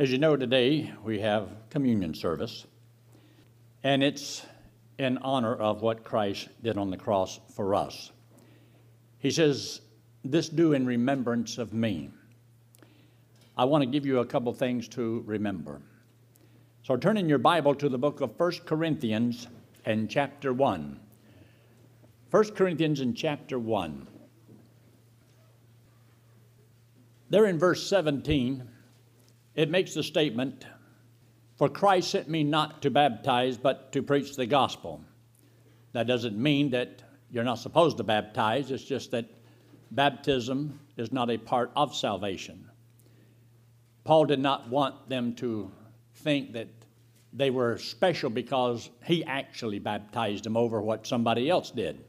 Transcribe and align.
As 0.00 0.10
you 0.10 0.16
know, 0.16 0.34
today 0.34 0.90
we 1.04 1.20
have 1.20 1.50
communion 1.68 2.14
service, 2.14 2.64
and 3.82 4.02
it's 4.02 4.46
in 4.96 5.18
honor 5.18 5.54
of 5.54 5.82
what 5.82 6.04
Christ 6.04 6.48
did 6.62 6.78
on 6.78 6.88
the 6.88 6.96
cross 6.96 7.38
for 7.54 7.74
us. 7.74 8.10
He 9.18 9.30
says, 9.30 9.82
This 10.24 10.48
do 10.48 10.72
in 10.72 10.86
remembrance 10.86 11.58
of 11.58 11.74
me. 11.74 12.08
I 13.58 13.66
want 13.66 13.82
to 13.84 13.90
give 13.90 14.06
you 14.06 14.20
a 14.20 14.24
couple 14.24 14.54
things 14.54 14.88
to 14.88 15.22
remember. 15.26 15.82
So 16.82 16.96
turn 16.96 17.18
in 17.18 17.28
your 17.28 17.36
Bible 17.36 17.74
to 17.74 17.90
the 17.90 17.98
book 17.98 18.22
of 18.22 18.40
1 18.40 18.52
Corinthians 18.64 19.48
and 19.84 20.08
chapter 20.08 20.54
1. 20.54 20.98
1 22.30 22.44
Corinthians 22.54 23.00
in 23.02 23.12
chapter 23.12 23.58
1. 23.58 24.06
There 27.28 27.44
in 27.44 27.58
verse 27.58 27.86
17, 27.86 28.66
it 29.60 29.68
makes 29.68 29.92
the 29.92 30.02
statement, 30.02 30.64
For 31.56 31.68
Christ 31.68 32.12
sent 32.12 32.30
me 32.30 32.42
not 32.42 32.80
to 32.80 32.90
baptize, 32.90 33.58
but 33.58 33.92
to 33.92 34.02
preach 34.02 34.34
the 34.34 34.46
gospel. 34.46 35.04
That 35.92 36.06
doesn't 36.06 36.34
mean 36.38 36.70
that 36.70 37.02
you're 37.30 37.44
not 37.44 37.58
supposed 37.58 37.98
to 37.98 38.02
baptize, 38.02 38.70
it's 38.70 38.82
just 38.82 39.10
that 39.10 39.26
baptism 39.90 40.80
is 40.96 41.12
not 41.12 41.28
a 41.28 41.36
part 41.36 41.72
of 41.76 41.94
salvation. 41.94 42.70
Paul 44.04 44.24
did 44.24 44.38
not 44.38 44.70
want 44.70 45.10
them 45.10 45.34
to 45.34 45.70
think 46.14 46.54
that 46.54 46.68
they 47.34 47.50
were 47.50 47.76
special 47.76 48.30
because 48.30 48.88
he 49.04 49.22
actually 49.24 49.78
baptized 49.78 50.44
them 50.44 50.56
over 50.56 50.80
what 50.80 51.06
somebody 51.06 51.50
else 51.50 51.70
did. 51.70 52.02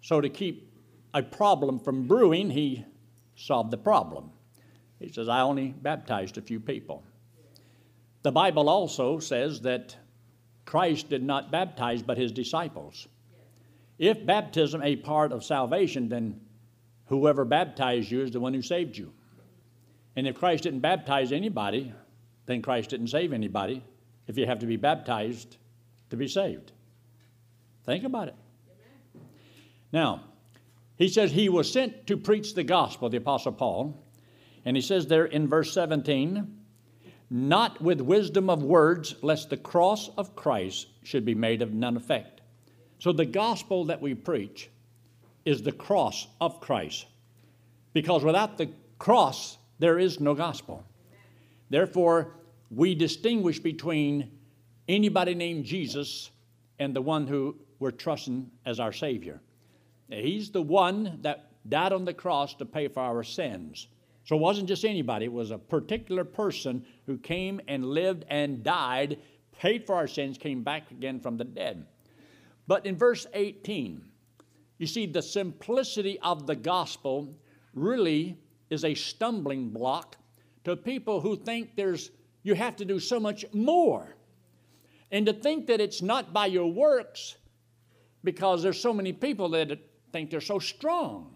So, 0.00 0.20
to 0.20 0.28
keep 0.28 0.74
a 1.14 1.22
problem 1.22 1.78
from 1.78 2.08
brewing, 2.08 2.50
he 2.50 2.84
solved 3.36 3.70
the 3.70 3.78
problem. 3.78 4.32
He 5.00 5.10
says, 5.10 5.28
I 5.28 5.40
only 5.40 5.68
baptized 5.68 6.38
a 6.38 6.42
few 6.42 6.60
people. 6.60 7.02
The 8.22 8.30
Bible 8.30 8.68
also 8.68 9.18
says 9.18 9.62
that 9.62 9.96
Christ 10.66 11.08
did 11.08 11.22
not 11.22 11.50
baptize 11.50 12.02
but 12.02 12.18
his 12.18 12.32
disciples. 12.32 13.08
If 13.98 14.24
baptism 14.24 14.82
a 14.82 14.96
part 14.96 15.32
of 15.32 15.42
salvation, 15.42 16.08
then 16.08 16.40
whoever 17.06 17.44
baptized 17.44 18.10
you 18.10 18.22
is 18.22 18.30
the 18.30 18.40
one 18.40 18.54
who 18.54 18.62
saved 18.62 18.96
you. 18.96 19.12
And 20.16 20.26
if 20.26 20.36
Christ 20.36 20.64
didn't 20.64 20.80
baptize 20.80 21.32
anybody, 21.32 21.92
then 22.46 22.62
Christ 22.62 22.90
didn't 22.90 23.08
save 23.08 23.32
anybody 23.32 23.82
if 24.26 24.36
you 24.36 24.46
have 24.46 24.58
to 24.60 24.66
be 24.66 24.76
baptized 24.76 25.56
to 26.10 26.16
be 26.16 26.28
saved. 26.28 26.72
Think 27.84 28.04
about 28.04 28.28
it. 28.28 28.34
Now, 29.92 30.24
he 30.96 31.08
says 31.08 31.32
he 31.32 31.48
was 31.48 31.72
sent 31.72 32.06
to 32.08 32.16
preach 32.16 32.54
the 32.54 32.64
gospel, 32.64 33.08
the 33.08 33.16
Apostle 33.16 33.52
Paul. 33.52 33.96
And 34.64 34.76
he 34.76 34.82
says 34.82 35.06
there 35.06 35.24
in 35.24 35.48
verse 35.48 35.72
17, 35.72 36.58
not 37.30 37.80
with 37.80 38.00
wisdom 38.00 38.50
of 38.50 38.62
words, 38.62 39.14
lest 39.22 39.50
the 39.50 39.56
cross 39.56 40.10
of 40.16 40.34
Christ 40.34 40.88
should 41.02 41.24
be 41.24 41.34
made 41.34 41.62
of 41.62 41.72
none 41.72 41.96
effect. 41.96 42.40
So 42.98 43.12
the 43.12 43.24
gospel 43.24 43.84
that 43.86 44.02
we 44.02 44.14
preach 44.14 44.68
is 45.44 45.62
the 45.62 45.72
cross 45.72 46.26
of 46.40 46.60
Christ. 46.60 47.06
Because 47.92 48.24
without 48.24 48.58
the 48.58 48.70
cross, 48.98 49.56
there 49.78 49.98
is 49.98 50.20
no 50.20 50.34
gospel. 50.34 50.84
Therefore, 51.70 52.34
we 52.70 52.94
distinguish 52.94 53.58
between 53.58 54.30
anybody 54.88 55.34
named 55.34 55.64
Jesus 55.64 56.30
and 56.78 56.94
the 56.94 57.02
one 57.02 57.26
who 57.26 57.56
we're 57.78 57.90
trusting 57.90 58.50
as 58.66 58.80
our 58.80 58.92
Savior. 58.92 59.40
He's 60.08 60.50
the 60.50 60.62
one 60.62 61.18
that 61.22 61.50
died 61.68 61.92
on 61.92 62.04
the 62.04 62.14
cross 62.14 62.54
to 62.54 62.66
pay 62.66 62.88
for 62.88 63.00
our 63.00 63.22
sins. 63.22 63.86
So 64.30 64.36
it 64.36 64.42
wasn't 64.42 64.68
just 64.68 64.84
anybody, 64.84 65.24
it 65.24 65.32
was 65.32 65.50
a 65.50 65.58
particular 65.58 66.22
person 66.22 66.86
who 67.06 67.18
came 67.18 67.60
and 67.66 67.84
lived 67.84 68.24
and 68.28 68.62
died, 68.62 69.18
paid 69.58 69.84
for 69.84 69.96
our 69.96 70.06
sins, 70.06 70.38
came 70.38 70.62
back 70.62 70.88
again 70.92 71.18
from 71.18 71.36
the 71.36 71.42
dead. 71.42 71.84
But 72.68 72.86
in 72.86 72.96
verse 72.96 73.26
18, 73.34 74.00
you 74.78 74.86
see, 74.86 75.06
the 75.06 75.20
simplicity 75.20 76.16
of 76.20 76.46
the 76.46 76.54
gospel 76.54 77.34
really 77.74 78.38
is 78.70 78.84
a 78.84 78.94
stumbling 78.94 79.70
block 79.70 80.14
to 80.62 80.76
people 80.76 81.20
who 81.20 81.34
think 81.34 81.74
there's 81.74 82.12
you 82.44 82.54
have 82.54 82.76
to 82.76 82.84
do 82.84 83.00
so 83.00 83.18
much 83.18 83.44
more. 83.52 84.14
And 85.10 85.26
to 85.26 85.32
think 85.32 85.66
that 85.66 85.80
it's 85.80 86.02
not 86.02 86.32
by 86.32 86.46
your 86.46 86.70
works, 86.70 87.34
because 88.22 88.62
there's 88.62 88.78
so 88.78 88.92
many 88.92 89.12
people 89.12 89.48
that 89.48 89.76
think 90.12 90.30
they're 90.30 90.40
so 90.40 90.60
strong. 90.60 91.34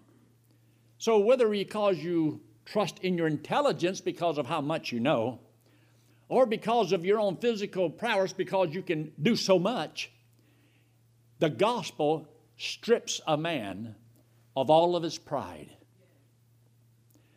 So, 0.97 1.19
whether 1.19 1.51
he 1.51 1.65
calls 1.65 1.97
you 1.97 2.39
trust 2.65 2.99
in 2.99 3.17
your 3.17 3.27
intelligence 3.27 4.01
because 4.01 4.37
of 4.37 4.47
how 4.47 4.61
much 4.61 4.91
you 4.91 4.99
know, 4.99 5.39
or 6.27 6.45
because 6.45 6.91
of 6.91 7.05
your 7.05 7.19
own 7.19 7.37
physical 7.37 7.89
prowess 7.89 8.33
because 8.33 8.73
you 8.73 8.81
can 8.81 9.11
do 9.21 9.35
so 9.35 9.59
much, 9.59 10.11
the 11.39 11.49
gospel 11.49 12.27
strips 12.57 13.21
a 13.27 13.37
man 13.37 13.95
of 14.55 14.69
all 14.69 14.95
of 14.95 15.03
his 15.03 15.17
pride. 15.17 15.69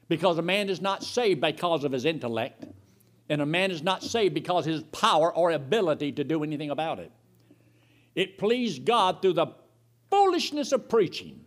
Because 0.09 0.39
a 0.39 0.43
man 0.43 0.71
is 0.71 0.81
not 0.81 1.05
saved 1.05 1.41
because 1.41 1.85
of 1.85 1.93
his 1.93 2.07
intellect, 2.07 2.65
and 3.29 3.43
a 3.43 3.47
man 3.47 3.71
is 3.71 3.83
not 3.83 4.03
saved 4.03 4.33
because 4.33 4.65
his 4.65 4.83
power 4.85 5.35
or 5.35 5.51
ability 5.51 6.13
to 6.13 6.25
do 6.25 6.43
anything 6.43 6.71
about 6.71 6.99
it. 6.99 7.13
It 8.15 8.39
pleased 8.39 8.87
God 8.87 9.21
through 9.21 9.35
the 9.35 9.49
foolishness 10.11 10.73
of 10.73 10.89
preaching 10.89 11.45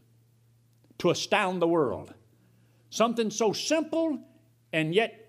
to 1.00 1.10
astound 1.10 1.60
the 1.60 1.68
world. 1.68 2.14
Something 2.92 3.32
so 3.32 3.54
simple 3.54 4.20
and 4.72 4.94
yet 4.94 5.28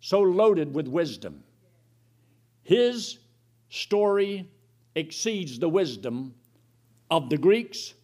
so 0.00 0.20
loaded 0.20 0.74
with 0.74 0.86
wisdom. 0.86 1.42
His 2.62 3.18
story 3.70 4.50
exceeds 4.94 5.58
the 5.58 5.68
wisdom 5.68 6.34
of 7.10 7.30
the 7.30 7.38
Greeks 7.38 7.94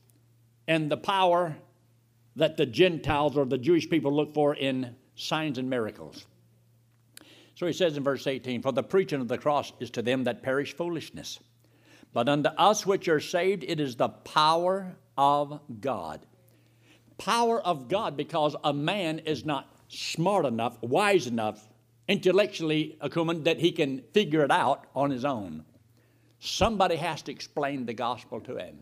and 0.67 0.91
the 0.91 0.97
power 0.97 1.55
that 2.37 2.57
the 2.57 2.67
Gentiles 2.67 3.37
or 3.37 3.45
the 3.45 3.59
Jewish 3.59 3.91
people 3.91 4.15
look 4.15 4.33
for 4.33 4.55
in 4.55 4.97
signs 5.17 5.59
and 5.59 5.69
miracles. 5.69 6.27
So 7.55 7.67
he 7.67 7.75
says 7.75 7.99
in 7.99 8.03
verse 8.03 8.27
18, 8.27 8.63
For 8.63 8.73
the 8.73 8.83
preaching 8.83 9.21
of 9.21 9.29
the 9.29 9.37
cross 9.37 9.73
is 9.81 9.91
to 9.91 10.03
them 10.03 10.25
that 10.25 10.43
perish 10.43 10.75
foolishness 10.75 11.41
but 12.17 12.31
unto 12.31 12.49
us 12.49 12.87
which 12.87 13.09
are 13.09 13.21
saved, 13.21 13.63
it 13.63 13.79
is 13.79 13.97
the 13.97 14.09
power 14.09 14.97
of 15.19 15.61
God. 15.83 16.25
Power 17.19 17.61
of 17.61 17.89
God 17.89 18.17
because 18.17 18.55
a 18.63 18.73
man 18.73 19.21
is 19.21 19.45
not 19.45 19.75
smart 19.89 20.45
enough, 20.45 20.81
wise 20.83 21.27
enough, 21.27 21.67
intellectually 22.09 22.97
acumen 23.01 23.45
that 23.45 23.59
he 23.59 23.73
can 23.73 24.03
figure 24.13 24.45
it 24.45 24.51
out 24.51 24.87
on 24.95 25.11
his 25.11 25.25
own. 25.25 25.65
Somebody 26.39 26.97
has 26.97 27.23
to 27.23 27.33
explain 27.33 27.87
the 27.87 27.95
gospel 27.95 28.41
to 28.43 28.57
him. 28.57 28.79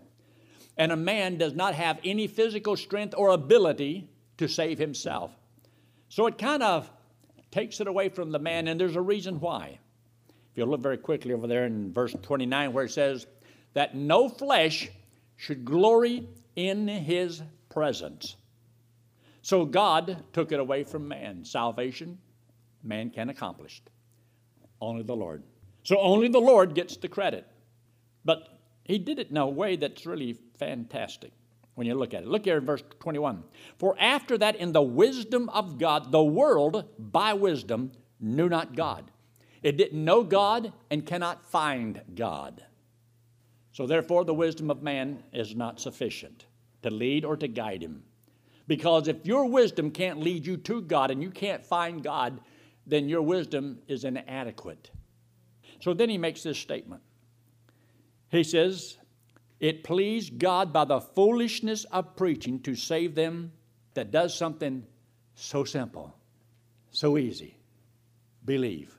And 0.77 0.91
a 0.91 0.97
man 0.97 1.39
does 1.39 1.55
not 1.55 1.75
have 1.75 2.01
any 2.05 2.27
physical 2.27 2.77
strength 2.77 3.15
or 3.17 3.31
ability 3.31 4.09
to 4.39 4.49
save 4.49 4.79
himself. 4.79 5.31
So 6.09 6.27
it 6.27 6.37
kind 6.37 6.63
of 6.63 6.91
takes 7.51 7.81
it 7.81 7.87
away 7.87 8.09
from 8.09 8.33
the 8.33 8.39
man, 8.41 8.67
and 8.67 8.81
there's 8.81 8.97
a 8.97 9.01
reason 9.01 9.39
why. 9.39 9.79
If 10.53 10.59
you 10.59 10.65
look 10.65 10.81
very 10.81 10.99
quickly 10.99 11.33
over 11.33 11.47
there 11.47 11.65
in 11.65 11.93
verse 11.93 12.15
29, 12.21 12.73
where 12.73 12.85
it 12.85 12.91
says, 12.91 13.27
That 13.75 13.95
no 13.95 14.29
flesh 14.29 14.91
should 15.37 15.65
glory 15.65 16.29
in 16.57 16.89
his 16.89 17.43
presence. 17.75 18.37
So 19.43 19.67
God 19.67 20.25
took 20.33 20.53
it 20.53 20.61
away 20.61 20.85
from 20.85 21.07
man. 21.07 21.45
Salvation, 21.45 22.17
man 22.83 23.11
can 23.11 23.29
accomplish. 23.29 23.83
Only 24.81 25.03
the 25.03 25.15
Lord. 25.17 25.43
So 25.83 25.99
only 25.99 26.29
the 26.29 26.41
Lord 26.41 26.75
gets 26.75 26.97
the 26.97 27.09
credit. 27.09 27.47
But 28.25 28.49
he 28.85 28.99
did 28.99 29.19
it 29.19 29.31
in 29.31 29.37
a 29.37 29.47
way 29.47 29.77
that's 29.77 30.07
really 30.07 30.39
fantastic 30.59 31.33
when 31.75 31.87
you 31.87 31.95
look 31.95 32.15
at 32.15 32.23
it. 32.23 32.29
Look 32.29 32.45
here 32.45 32.57
in 32.57 32.65
verse 32.65 32.83
21. 33.01 33.43
For 33.77 33.95
after 33.99 34.39
that, 34.39 34.57
in 34.57 34.73
the 34.73 34.81
wisdom 34.81 35.51
of 35.51 35.79
God, 35.79 36.11
the 36.11 36.25
world 36.25 36.85
by 36.99 37.35
wisdom 37.35 37.93
knew 38.21 38.49
not 38.49 38.75
God. 38.75 39.11
It 39.63 39.77
didn't 39.77 40.03
know 40.03 40.23
God 40.23 40.73
and 40.91 41.05
cannot 41.05 41.45
find 41.51 42.01
God. 42.15 42.65
So, 43.73 43.87
therefore, 43.87 44.25
the 44.25 44.35
wisdom 44.35 44.71
of 44.71 44.83
man 44.83 45.23
is 45.33 45.57
not 45.57 45.81
sufficient 45.81 46.47
to 46.85 46.91
lead 46.91 47.25
or 47.25 47.37
to 47.37 47.49
guide 47.49 47.83
him. 47.83 48.05
Because 48.67 49.09
if 49.09 49.27
your 49.27 49.47
wisdom 49.47 49.91
can't 49.91 50.21
lead 50.21 50.47
you 50.47 50.57
to 50.59 50.83
God 50.83 51.11
and 51.11 51.23
you 51.23 51.31
can't 51.31 51.65
find 51.65 52.03
God, 52.03 52.41
then 52.87 53.09
your 53.09 53.23
wisdom 53.23 53.79
is 53.89 54.05
inadequate. 54.05 54.91
So 55.81 55.95
then 55.95 56.09
he 56.09 56.19
makes 56.19 56.43
this 56.43 56.59
statement. 56.59 57.03
He 58.31 58.45
says, 58.45 58.99
It 59.61 59.85
pleased 59.85 60.39
God 60.39 60.73
by 60.73 60.85
the 60.85 61.01
foolishness 61.01 61.85
of 61.85 62.17
preaching 62.17 62.61
to 62.61 62.75
save 62.75 63.15
them 63.15 63.53
that 63.95 64.11
does 64.11 64.35
something 64.35 64.85
so 65.35 65.65
simple, 65.65 66.15
so 66.91 67.17
easy. 67.17 67.57
Believe. 68.45 68.95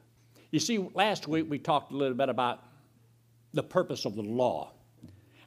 You 0.51 0.59
see, 0.59 0.79
last 0.93 1.27
week 1.27 1.45
we 1.49 1.59
talked 1.59 1.91
a 1.91 1.97
little 1.97 2.17
bit 2.17 2.29
about 2.29 2.63
the 3.53 3.63
purpose 3.63 4.05
of 4.05 4.15
the 4.15 4.23
law. 4.23 4.71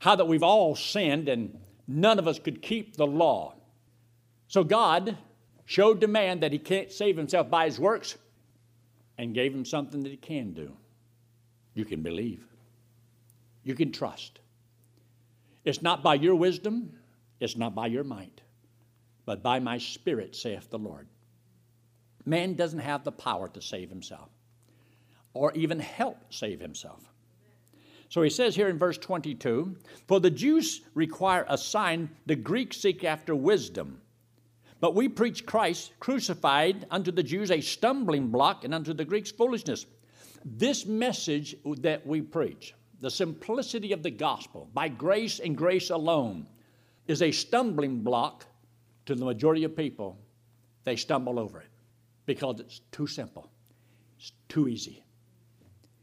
How 0.01 0.15
that 0.15 0.27
we've 0.27 0.45
all 0.45 0.77
sinned 0.77 1.29
and 1.29 1.59
none 1.89 2.21
of 2.21 2.29
us 2.29 2.39
could 2.39 2.63
keep 2.63 2.97
the 2.97 3.07
law. 3.07 3.55
So 4.47 4.63
God 4.63 5.17
showed 5.65 6.01
to 6.03 6.07
man 6.07 6.41
that 6.41 6.53
he 6.53 6.59
can't 6.59 6.93
save 6.93 7.17
himself 7.17 7.51
by 7.51 7.65
his 7.65 7.81
works. 7.81 8.17
and 9.19 9.35
gave 9.35 9.53
him 9.53 9.65
something 9.65 10.03
that 10.05 10.11
he 10.11 10.17
can 10.17 10.53
do. 10.53 10.73
You 11.75 11.85
can 11.85 12.03
believe, 12.03 12.45
you 13.65 13.75
can 13.75 13.93
trust. 13.93 14.39
It's 15.65 15.83
not 15.83 16.03
by 16.03 16.15
your 16.15 16.37
wisdom, 16.37 16.93
it's 17.41 17.57
not 17.57 17.75
by 17.75 17.89
your 17.89 18.05
might, 18.05 18.41
but 19.27 19.43
by 19.43 19.59
my 19.59 19.79
spirit, 19.79 20.37
saith 20.37 20.71
the 20.71 20.79
Lord. 20.79 21.09
Man 22.25 22.55
doesn't 22.55 22.79
have 22.79 23.05
the 23.05 23.13
power 23.13 23.49
to 23.49 23.61
save 23.61 23.89
himself 23.89 24.29
or 25.35 25.53
even 25.55 25.81
help 25.81 26.33
save 26.33 26.61
himself. 26.61 27.03
So 28.09 28.23
he 28.23 28.31
says 28.31 28.57
here 28.57 28.69
in 28.69 28.79
verse 28.79 28.99
22 28.99 29.77
For 30.07 30.21
the 30.21 30.31
Jews 30.31 30.83
require 30.95 31.45
a 31.49 31.59
sign, 31.59 32.11
the 32.27 32.37
Greeks 32.37 32.79
seek 32.79 33.05
after 33.05 33.35
wisdom. 33.35 34.01
But 34.81 34.95
we 34.95 35.09
preach 35.09 35.45
Christ 35.45 35.93
crucified 35.99 36.87
unto 36.91 37.11
the 37.11 37.23
Jews 37.23 37.51
a 37.51 37.61
stumbling 37.61 38.29
block 38.29 38.65
and 38.65 38.73
unto 38.73 38.95
the 38.95 39.05
Greeks 39.05 39.31
foolishness. 39.31 39.87
This 40.45 40.87
message 40.87 41.57
that 41.65 42.07
we 42.07 42.23
preach, 42.23 42.75
the 43.01 43.11
simplicity 43.11 43.93
of 43.93 44.03
the 44.03 44.11
gospel, 44.11 44.71
by 44.73 44.89
grace 44.89 45.41
and 45.41 45.57
grace 45.57 45.91
alone, 45.91 46.47
is 47.09 47.23
a 47.23 47.33
stumbling 47.33 48.03
block 48.03 48.47
to 49.07 49.15
the 49.15 49.25
majority 49.25 49.65
of 49.65 49.77
people. 49.77 50.17
They 50.85 50.97
stumble 50.97 51.39
over 51.39 51.61
it 51.61 51.71
because 52.25 52.61
it's 52.61 52.81
too 52.93 53.07
simple, 53.07 53.51
it's 54.17 54.33
too 54.49 54.69
easy. 54.69 55.03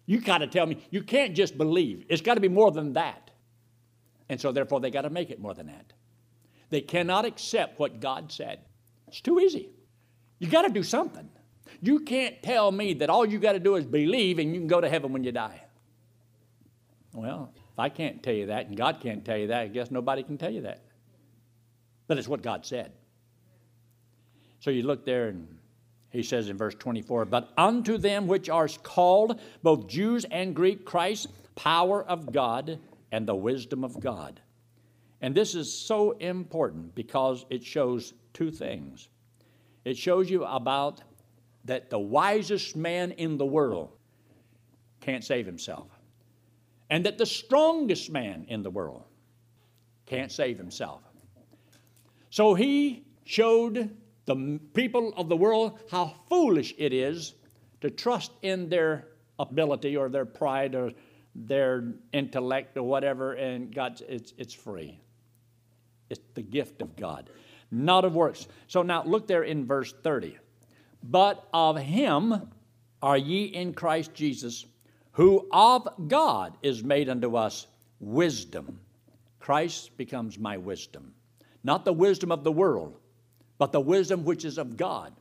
You 0.06 0.20
got 0.20 0.40
to 0.40 0.48
tell 0.48 0.66
me, 0.66 0.86
you 0.92 1.02
can't 1.02 1.36
just 1.36 1.58
believe. 1.58 2.06
It's 2.10 2.22
got 2.22 2.36
to 2.36 2.42
be 2.42 2.48
more 2.48 2.72
than 2.72 2.94
that. 2.94 3.32
And 4.30 4.40
so, 4.40 4.52
therefore, 4.52 4.80
they 4.80 4.92
got 4.92 5.02
to 5.02 5.10
make 5.10 5.30
it 5.30 5.40
more 5.40 5.54
than 5.54 5.68
that. 5.68 5.94
They 6.70 6.82
cannot 6.82 7.26
accept 7.26 7.80
what 7.80 8.00
God 8.00 8.32
said. 8.32 8.60
It's 9.08 9.22
too 9.22 9.40
easy. 9.40 9.70
You 10.40 10.48
got 10.48 10.64
to 10.64 10.70
do 10.70 10.84
something. 10.84 11.30
You 11.82 12.00
can't 12.02 12.42
tell 12.42 12.72
me 12.72 12.94
that 12.96 13.10
all 13.10 13.26
you 13.26 13.40
got 13.40 13.54
to 13.54 13.60
do 13.60 13.76
is 13.76 13.86
believe 13.86 14.40
and 14.40 14.54
you 14.54 14.60
can 14.60 14.68
go 14.68 14.82
to 14.82 14.90
heaven 14.90 15.14
when 15.14 15.24
you 15.24 15.32
die. 15.32 15.62
Well, 17.14 17.52
if 17.56 17.80
I 17.80 17.90
can't 17.90 18.22
tell 18.22 18.34
you 18.34 18.48
that 18.48 18.68
and 18.68 18.76
God 18.76 19.00
can't 19.02 19.24
tell 19.24 19.38
you 19.38 19.48
that, 19.48 19.62
I 19.62 19.68
guess 19.68 19.92
nobody 19.92 20.24
can 20.24 20.38
tell 20.38 20.52
you 20.52 20.62
that. 20.62 20.82
But 22.08 22.18
it's 22.18 22.28
what 22.28 22.42
God 22.42 22.66
said. 22.66 22.92
So 24.60 24.70
you 24.70 24.84
look 24.84 25.06
there 25.06 25.30
and 25.30 25.48
he 26.16 26.24
says 26.24 26.50
in 26.50 26.58
verse 26.58 26.76
24, 26.76 27.26
But 27.26 27.52
unto 27.58 27.98
them 27.98 28.28
which 28.28 28.50
are 28.50 28.68
called, 28.68 29.40
both 29.62 29.88
Jews 29.88 30.26
and 30.26 30.56
Greek, 30.56 30.86
Christ, 30.86 31.28
power 31.56 32.04
of 32.04 32.32
God 32.32 32.80
and 33.12 33.28
the 33.28 33.36
wisdom 33.36 33.84
of 33.84 34.00
God. 34.00 34.42
And 35.22 35.36
this 35.36 35.56
is 35.56 35.74
so 35.74 36.12
important 36.12 36.96
because 36.96 37.46
it 37.50 37.64
shows 37.64 38.14
two 38.34 38.52
things. 38.52 39.10
It 39.84 39.98
shows 39.98 40.30
you 40.30 40.44
about 40.46 41.02
that 41.66 41.90
the 41.90 42.00
wisest 42.00 42.76
man 42.76 43.12
in 43.12 43.38
the 43.38 43.46
world 43.46 43.92
can't 45.02 45.24
save 45.24 45.46
himself, 45.46 45.88
and 46.90 47.06
that 47.06 47.18
the 47.18 47.26
strongest 47.26 48.12
man 48.12 48.46
in 48.48 48.64
the 48.64 48.70
world 48.70 49.04
can't 50.06 50.32
save 50.32 50.58
himself. 50.58 51.02
So 52.30 52.54
he 52.54 53.04
showed 53.24 53.96
the 54.26 54.60
people 54.74 55.14
of 55.18 55.30
the 55.30 55.38
world 55.38 55.80
how 55.92 56.14
foolish 56.30 56.74
it 56.78 56.94
is 56.94 57.36
to 57.82 57.90
trust 57.90 58.32
in 58.42 58.70
their 58.70 59.08
ability 59.38 59.96
or 59.96 60.10
their 60.10 60.26
pride 60.26 60.76
or 60.76 60.92
their 61.36 61.94
intellect 62.14 62.78
or 62.78 62.84
whatever, 62.84 63.34
and 63.34 63.74
God, 63.74 64.02
it's, 64.08 64.34
it's 64.38 64.54
free. 64.54 65.00
It's 66.10 66.22
the 66.34 66.42
gift 66.42 66.82
of 66.82 66.96
God, 66.96 67.30
not 67.72 68.06
of 68.06 68.16
works. 68.16 68.48
So 68.68 68.82
now 68.82 69.04
look 69.04 69.28
there 69.28 69.44
in 69.44 69.66
verse 69.66 69.94
30. 70.04 70.38
But 71.04 71.48
of 71.54 71.78
him 71.78 72.50
are 73.02 73.18
ye 73.18 73.46
in 73.46 73.74
Christ 73.74 74.14
Jesus, 74.14 74.66
who 75.12 75.48
of 75.52 75.88
God 76.08 76.58
is 76.64 76.84
made 76.84 77.10
unto 77.10 77.36
us 77.36 77.68
wisdom. 78.00 78.80
Christ 79.40 79.96
becomes 79.98 80.40
my 80.40 80.58
wisdom, 80.58 81.14
not 81.64 81.86
the 81.86 81.94
wisdom 81.94 82.32
of 82.32 82.44
the 82.44 82.52
world 82.52 82.98
but 83.58 83.72
the 83.72 83.80
wisdom 83.80 84.26
which 84.26 84.46
is 84.46 84.58
of 84.58 84.78
God. 84.78 85.14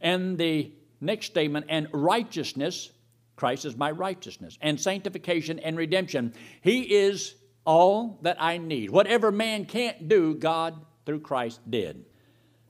And 0.00 0.36
the 0.38 0.72
next 1.00 1.26
statement, 1.26 1.66
and 1.68 1.88
righteousness, 1.92 2.90
Christ 3.36 3.64
is 3.64 3.76
my 3.76 3.90
righteousness, 3.90 4.58
and 4.60 4.80
sanctification 4.80 5.58
and 5.58 5.76
redemption. 5.76 6.34
He 6.60 6.94
is 6.94 7.34
all 7.64 8.18
that 8.22 8.36
I 8.40 8.58
need. 8.58 8.90
Whatever 8.90 9.30
man 9.30 9.64
can't 9.64 10.08
do, 10.08 10.34
God 10.34 10.74
through 11.06 11.20
Christ 11.20 11.60
did. 11.70 12.04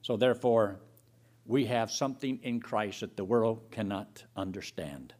So 0.01 0.17
therefore, 0.17 0.79
we 1.45 1.65
have 1.65 1.91
something 1.91 2.39
in 2.43 2.59
Christ 2.59 3.01
that 3.01 3.17
the 3.17 3.25
world 3.25 3.63
cannot 3.71 4.23
understand. 4.35 5.13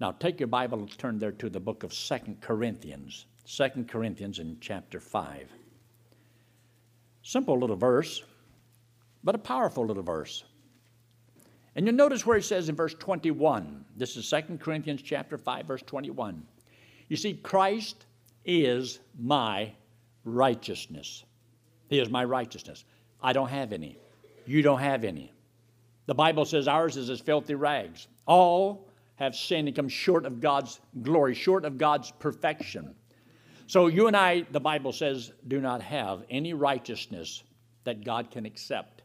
Now 0.00 0.12
take 0.12 0.40
your 0.40 0.48
Bible 0.48 0.80
and 0.80 0.98
turn 0.98 1.18
there 1.18 1.32
to 1.32 1.50
the 1.50 1.60
book 1.60 1.82
of 1.82 1.92
Second 1.92 2.40
Corinthians. 2.40 3.26
Second 3.44 3.88
Corinthians 3.88 4.38
in 4.38 4.56
chapter 4.60 4.98
5. 4.98 5.48
Simple 7.22 7.58
little 7.58 7.76
verse 7.76 8.22
but 9.24 9.34
a 9.34 9.38
powerful 9.38 9.84
little 9.84 10.02
verse. 10.02 10.44
And 11.76 11.86
you'll 11.86 11.94
notice 11.94 12.26
where 12.26 12.36
he 12.36 12.42
says 12.42 12.68
in 12.68 12.74
verse 12.74 12.94
21, 12.94 13.84
this 13.96 14.16
is 14.16 14.28
2 14.28 14.58
Corinthians 14.58 15.02
chapter 15.02 15.38
5, 15.38 15.66
verse 15.66 15.82
21. 15.82 16.42
You 17.08 17.16
see, 17.16 17.34
Christ 17.34 18.06
is 18.44 19.00
my 19.18 19.72
righteousness. 20.24 21.24
He 21.88 21.98
is 21.98 22.08
my 22.08 22.24
righteousness. 22.24 22.84
I 23.22 23.32
don't 23.32 23.48
have 23.48 23.72
any. 23.72 23.98
You 24.46 24.62
don't 24.62 24.80
have 24.80 25.04
any. 25.04 25.32
The 26.06 26.14
Bible 26.14 26.44
says 26.44 26.66
ours 26.66 26.96
is 26.96 27.10
as 27.10 27.20
filthy 27.20 27.54
rags. 27.54 28.08
All 28.26 28.88
have 29.16 29.36
sinned 29.36 29.68
and 29.68 29.76
come 29.76 29.88
short 29.88 30.24
of 30.24 30.40
God's 30.40 30.80
glory, 31.02 31.34
short 31.34 31.64
of 31.64 31.78
God's 31.78 32.10
perfection. 32.10 32.94
So 33.66 33.86
you 33.86 34.08
and 34.08 34.16
I, 34.16 34.42
the 34.50 34.60
Bible 34.60 34.92
says, 34.92 35.32
do 35.46 35.60
not 35.60 35.82
have 35.82 36.24
any 36.30 36.54
righteousness 36.54 37.44
that 37.84 38.02
God 38.02 38.30
can 38.30 38.46
accept. 38.46 38.99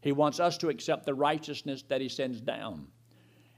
He 0.00 0.12
wants 0.12 0.40
us 0.40 0.58
to 0.58 0.68
accept 0.68 1.06
the 1.06 1.14
righteousness 1.14 1.82
that 1.88 2.00
he 2.00 2.08
sends 2.08 2.40
down. 2.40 2.86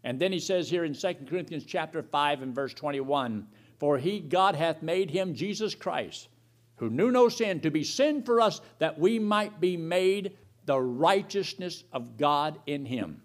And 0.03 0.19
then 0.19 0.33
he 0.33 0.41
says 0.41 0.71
here 0.71 0.85
in 0.85 0.95
2 0.95 1.15
Corinthians 1.29 1.65
chapter 1.65 2.03
5 2.03 2.43
and 2.43 2.55
verse 2.55 2.73
21, 2.73 3.47
For 3.79 3.99
he, 3.99 4.21
God, 4.21 4.55
hath 4.55 4.83
made 4.83 5.11
him 5.11 5.35
Jesus 5.35 5.75
Christ, 5.75 6.29
who 6.77 6.89
knew 6.89 7.11
no 7.11 7.29
sin, 7.29 7.61
to 7.61 7.71
be 7.71 7.85
sin 7.85 8.23
for 8.23 8.41
us, 8.41 8.63
that 8.79 8.99
we 8.99 9.19
might 9.19 9.61
be 9.61 9.77
made 9.77 10.37
the 10.65 10.81
righteousness 10.81 11.85
of 11.93 12.17
God 12.17 12.59
in 12.67 12.87
him. 12.87 13.21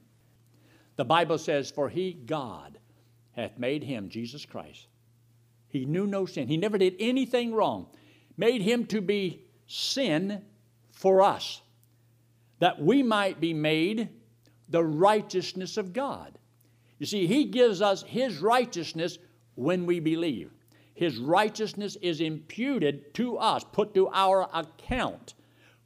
The 0.97 1.05
Bible 1.05 1.37
says, 1.37 1.71
For 1.71 1.87
he, 1.87 2.11
God, 2.11 2.77
hath 3.31 3.57
made 3.57 3.83
him, 3.83 4.09
Jesus 4.09 4.45
Christ. 4.45 4.87
He 5.69 5.85
knew 5.85 6.07
no 6.07 6.25
sin. 6.25 6.47
He 6.47 6.57
never 6.57 6.77
did 6.77 6.95
anything 6.99 7.53
wrong. 7.53 7.87
Made 8.37 8.61
him 8.61 8.85
to 8.87 8.99
be 8.99 9.45
sin 9.67 10.43
for 10.91 11.21
us 11.21 11.61
that 12.59 12.81
we 12.81 13.03
might 13.03 13.39
be 13.39 13.53
made 13.53 14.09
the 14.69 14.83
righteousness 14.83 15.77
of 15.77 15.93
God. 15.93 16.37
You 16.99 17.05
see, 17.05 17.27
He 17.27 17.45
gives 17.45 17.81
us 17.81 18.03
His 18.03 18.39
righteousness 18.39 19.17
when 19.55 19.85
we 19.85 19.99
believe. 19.99 20.51
His 20.93 21.17
righteousness 21.17 21.97
is 22.01 22.21
imputed 22.21 23.13
to 23.15 23.37
us, 23.37 23.65
put 23.71 23.93
to 23.95 24.07
our 24.09 24.47
account 24.53 25.33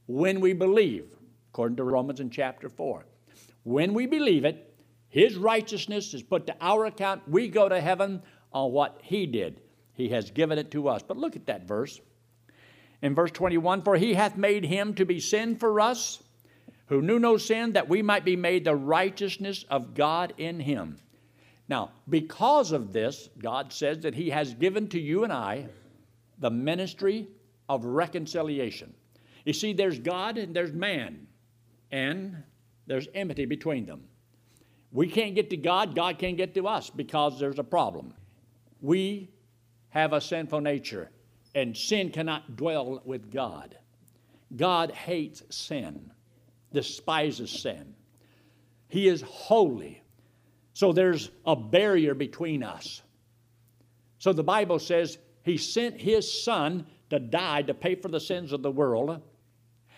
when 0.05 0.39
we 0.39 0.53
believe, 0.53 1.15
according 1.51 1.77
to 1.77 1.83
Romans 1.83 2.19
in 2.19 2.29
chapter 2.29 2.69
4. 2.69 3.05
When 3.63 3.93
we 3.93 4.05
believe 4.05 4.45
it, 4.45 4.71
His 5.09 5.35
righteousness 5.35 6.13
is 6.13 6.21
put 6.21 6.45
to 6.47 6.55
our 6.61 6.85
account. 6.85 7.27
We 7.27 7.47
go 7.47 7.67
to 7.67 7.81
heaven 7.81 8.21
on 8.53 8.71
what 8.71 8.99
He 9.01 9.25
did. 9.25 9.61
He 9.93 10.09
has 10.09 10.31
given 10.31 10.59
it 10.59 10.71
to 10.71 10.87
us. 10.87 11.01
But 11.01 11.17
look 11.17 11.35
at 11.35 11.47
that 11.47 11.67
verse. 11.67 11.99
In 13.01 13.15
verse 13.15 13.31
21 13.31 13.81
For 13.81 13.97
He 13.97 14.13
hath 14.13 14.37
made 14.37 14.63
Him 14.63 14.93
to 14.93 15.05
be 15.05 15.19
sin 15.19 15.55
for 15.55 15.81
us 15.81 16.21
who 16.89 17.03
knew 17.03 17.19
no 17.19 17.37
sin, 17.37 17.73
that 17.73 17.87
we 17.87 18.01
might 18.01 18.25
be 18.25 18.35
made 18.35 18.65
the 18.65 18.75
righteousness 18.75 19.63
of 19.69 19.93
God 19.93 20.33
in 20.37 20.59
him. 20.59 20.97
Now, 21.69 21.91
because 22.09 22.71
of 22.71 22.91
this, 22.91 23.29
God 23.37 23.71
says 23.71 23.99
that 23.99 24.15
He 24.15 24.31
has 24.31 24.55
given 24.55 24.87
to 24.89 24.99
you 24.99 25.23
and 25.23 25.31
I 25.31 25.67
the 26.39 26.49
ministry 26.49 27.27
of 27.69 27.85
reconciliation. 27.85 28.91
You 29.45 29.53
see, 29.53 29.73
there's 29.73 29.99
God 29.99 30.39
and 30.39 30.55
there's 30.55 30.73
man, 30.73 31.27
and 31.91 32.41
there's 32.87 33.07
enmity 33.13 33.45
between 33.45 33.85
them. 33.85 34.05
We 34.91 35.07
can't 35.07 35.35
get 35.35 35.51
to 35.51 35.57
God, 35.57 35.93
God 35.93 36.17
can't 36.17 36.37
get 36.37 36.55
to 36.55 36.67
us 36.67 36.89
because 36.89 37.39
there's 37.39 37.59
a 37.59 37.63
problem. 37.63 38.15
We 38.81 39.29
have 39.89 40.13
a 40.13 40.21
sinful 40.21 40.61
nature, 40.61 41.11
and 41.53 41.77
sin 41.77 42.09
cannot 42.09 42.55
dwell 42.55 43.03
with 43.05 43.31
God. 43.31 43.77
God 44.55 44.89
hates 44.89 45.43
sin 45.51 46.11
despises 46.73 47.49
sin. 47.49 47.95
He 48.87 49.07
is 49.07 49.21
holy. 49.21 50.01
So 50.73 50.93
there's 50.93 51.29
a 51.45 51.55
barrier 51.55 52.13
between 52.13 52.63
us. 52.63 53.01
So 54.17 54.33
the 54.33 54.43
Bible 54.43 54.79
says 54.79 55.17
he 55.43 55.57
sent 55.57 55.99
his 55.99 56.43
son 56.43 56.85
to 57.09 57.19
die 57.19 57.63
to 57.63 57.73
pay 57.73 57.95
for 57.95 58.07
the 58.07 58.19
sins 58.19 58.51
of 58.51 58.61
the 58.61 58.71
world. 58.71 59.21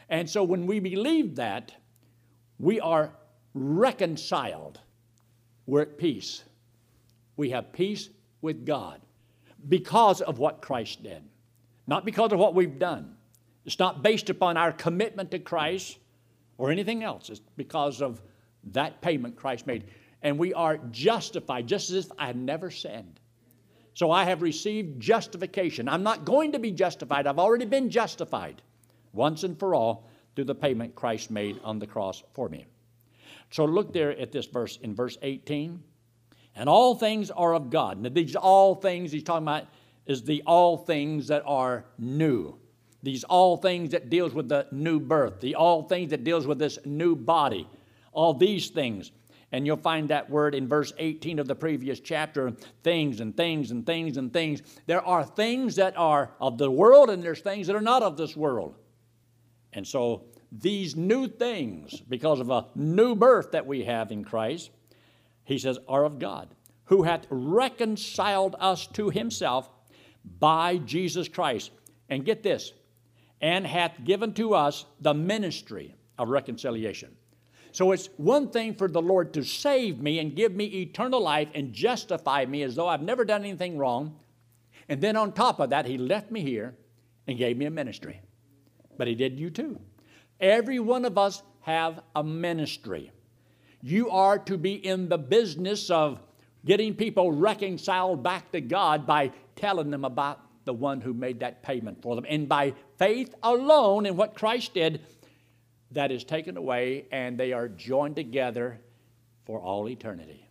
And 0.09 0.29
so 0.29 0.43
when 0.43 0.65
we 0.65 0.79
believe 0.79 1.35
that, 1.35 1.73
we 2.59 2.79
are 2.79 3.13
reconciled 3.53 4.79
we're 5.65 5.81
at 5.81 5.97
peace. 5.97 6.43
We 7.37 7.51
have 7.51 7.71
peace 7.71 8.09
with 8.41 8.65
God 8.65 8.99
because 9.67 10.21
of 10.21 10.37
what 10.39 10.61
Christ 10.61 11.03
did, 11.03 11.23
not 11.87 12.05
because 12.05 12.33
of 12.33 12.39
what 12.39 12.55
we've 12.55 12.79
done. 12.79 13.15
It's 13.65 13.79
not 13.79 14.03
based 14.03 14.29
upon 14.29 14.57
our 14.57 14.71
commitment 14.71 15.31
to 15.31 15.39
Christ 15.39 15.97
or 16.61 16.69
anything 16.69 17.03
else. 17.03 17.31
It's 17.31 17.41
because 17.57 18.03
of 18.03 18.21
that 18.65 19.01
payment 19.01 19.35
Christ 19.35 19.65
made. 19.65 19.85
And 20.21 20.37
we 20.37 20.53
are 20.53 20.77
justified, 20.91 21.65
just 21.65 21.89
as 21.89 22.05
if 22.05 22.11
I 22.19 22.27
had 22.27 22.35
never 22.35 22.69
sinned. 22.69 23.19
So 23.95 24.11
I 24.11 24.25
have 24.25 24.43
received 24.43 25.01
justification. 25.01 25.89
I'm 25.89 26.03
not 26.03 26.23
going 26.23 26.51
to 26.51 26.59
be 26.59 26.69
justified. 26.69 27.25
I've 27.25 27.39
already 27.39 27.65
been 27.65 27.89
justified 27.89 28.61
once 29.11 29.43
and 29.43 29.57
for 29.57 29.73
all 29.73 30.07
through 30.35 30.45
the 30.45 30.53
payment 30.53 30.93
Christ 30.93 31.31
made 31.31 31.59
on 31.63 31.79
the 31.79 31.87
cross 31.87 32.21
for 32.35 32.47
me. 32.47 32.67
So 33.49 33.65
look 33.65 33.91
there 33.91 34.15
at 34.15 34.31
this 34.31 34.45
verse 34.45 34.77
in 34.83 34.93
verse 34.93 35.17
18. 35.23 35.81
And 36.53 36.69
all 36.69 36.93
things 36.93 37.31
are 37.31 37.55
of 37.55 37.71
God. 37.71 37.99
Now, 37.99 38.09
these 38.09 38.35
all 38.35 38.75
things 38.75 39.11
he's 39.11 39.23
talking 39.23 39.47
about 39.47 39.65
is 40.05 40.21
the 40.21 40.43
all 40.45 40.77
things 40.77 41.27
that 41.29 41.41
are 41.47 41.85
new. 41.97 42.60
These 43.03 43.23
all 43.23 43.57
things 43.57 43.91
that 43.91 44.09
deals 44.09 44.33
with 44.33 44.49
the 44.49 44.67
new 44.71 44.99
birth, 44.99 45.39
the 45.39 45.55
all 45.55 45.83
things 45.83 46.11
that 46.11 46.23
deals 46.23 46.45
with 46.45 46.59
this 46.59 46.77
new 46.85 47.15
body, 47.15 47.67
all 48.11 48.33
these 48.33 48.69
things. 48.69 49.11
And 49.51 49.65
you'll 49.65 49.77
find 49.77 50.09
that 50.09 50.29
word 50.29 50.55
in 50.55 50.67
verse 50.67 50.93
18 50.97 51.39
of 51.39 51.47
the 51.47 51.55
previous 51.55 51.99
chapter 51.99 52.51
things 52.83 53.19
and 53.19 53.35
things 53.35 53.71
and 53.71 53.85
things 53.85 54.17
and 54.17 54.31
things. 54.31 54.61
There 54.85 55.05
are 55.05 55.25
things 55.25 55.75
that 55.75 55.97
are 55.97 56.31
of 56.39 56.57
the 56.57 56.71
world, 56.71 57.09
and 57.09 57.21
there's 57.21 57.41
things 57.41 57.67
that 57.67 57.75
are 57.75 57.81
not 57.81 58.03
of 58.03 58.17
this 58.17 58.37
world. 58.37 58.75
And 59.73 59.85
so 59.85 60.25
these 60.51 60.95
new 60.95 61.27
things, 61.27 61.99
because 62.01 62.39
of 62.39 62.49
a 62.49 62.67
new 62.75 63.15
birth 63.15 63.51
that 63.51 63.65
we 63.65 63.83
have 63.85 64.11
in 64.11 64.23
Christ, 64.23 64.69
he 65.43 65.57
says, 65.57 65.77
are 65.87 66.05
of 66.05 66.19
God, 66.19 66.53
who 66.85 67.03
hath 67.03 67.25
reconciled 67.29 68.55
us 68.59 68.87
to 68.87 69.09
himself 69.09 69.69
by 70.39 70.77
Jesus 70.77 71.27
Christ. 71.27 71.71
And 72.09 72.25
get 72.25 72.43
this, 72.43 72.73
and 73.41 73.65
hath 73.65 74.03
given 74.03 74.33
to 74.33 74.53
us 74.53 74.85
the 74.99 75.13
ministry 75.13 75.95
of 76.17 76.29
reconciliation. 76.29 77.15
So 77.71 77.91
it's 77.91 78.09
one 78.17 78.49
thing 78.49 78.75
for 78.75 78.87
the 78.87 79.01
Lord 79.01 79.33
to 79.33 79.43
save 79.43 79.99
me 79.99 80.19
and 80.19 80.35
give 80.35 80.53
me 80.53 80.65
eternal 80.65 81.21
life 81.21 81.47
and 81.55 81.73
justify 81.73 82.45
me 82.45 82.63
as 82.63 82.75
though 82.75 82.87
I've 82.87 83.01
never 83.01 83.23
done 83.23 83.43
anything 83.43 83.77
wrong. 83.77 84.19
And 84.89 84.99
then 84.99 85.15
on 85.15 85.31
top 85.31 85.59
of 85.59 85.69
that, 85.69 85.85
He 85.85 85.97
left 85.97 86.31
me 86.31 86.41
here 86.41 86.75
and 87.27 87.37
gave 87.37 87.57
me 87.57 87.65
a 87.65 87.71
ministry. 87.71 88.21
But 88.97 89.07
He 89.07 89.15
did 89.15 89.39
you 89.39 89.49
too. 89.49 89.79
Every 90.39 90.79
one 90.79 91.05
of 91.05 91.17
us 91.17 91.43
have 91.61 92.01
a 92.15 92.23
ministry. 92.23 93.11
You 93.81 94.09
are 94.09 94.37
to 94.39 94.57
be 94.57 94.73
in 94.73 95.07
the 95.07 95.17
business 95.17 95.89
of 95.89 96.19
getting 96.65 96.93
people 96.93 97.31
reconciled 97.31 98.21
back 98.21 98.51
to 98.51 98.61
God 98.61 99.07
by 99.07 99.31
telling 99.55 99.89
them 99.91 100.05
about 100.05 100.41
the 100.65 100.73
one 100.73 101.01
who 101.01 101.13
made 101.13 101.39
that 101.39 101.63
payment 101.63 102.01
for 102.01 102.15
them. 102.15 102.25
And 102.29 102.47
by 102.47 102.73
faith 103.01 103.33
alone 103.41 104.05
in 104.05 104.15
what 104.15 104.35
Christ 104.35 104.75
did, 104.75 105.01
that 105.89 106.11
is 106.11 106.23
taken 106.23 106.55
away 106.55 107.07
and 107.11 107.35
they 107.35 107.51
are 107.51 107.67
joined 107.67 108.15
together 108.15 108.79
for 109.43 109.59
all 109.59 109.89
eternity, 109.89 110.47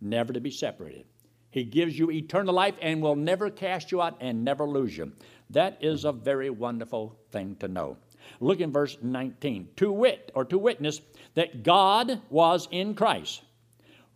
never 0.00 0.32
to 0.32 0.40
be 0.40 0.50
separated. 0.50 1.04
He 1.50 1.62
gives 1.62 1.96
you 1.96 2.10
eternal 2.10 2.52
life 2.52 2.74
and 2.82 3.00
will 3.00 3.14
never 3.14 3.50
cast 3.50 3.92
you 3.92 4.02
out 4.02 4.16
and 4.20 4.44
never 4.44 4.64
lose 4.64 4.96
you. 4.96 5.12
That 5.50 5.78
is 5.80 6.04
a 6.04 6.10
very 6.10 6.50
wonderful 6.50 7.20
thing 7.30 7.54
to 7.60 7.68
know. 7.68 7.98
Look 8.40 8.58
in 8.58 8.72
verse 8.72 8.98
19. 9.00 9.68
To 9.76 9.92
wit, 9.92 10.32
or 10.34 10.44
to 10.46 10.58
witness, 10.58 11.00
that 11.34 11.62
God 11.62 12.20
was 12.30 12.66
in 12.72 12.96
Christ, 12.96 13.42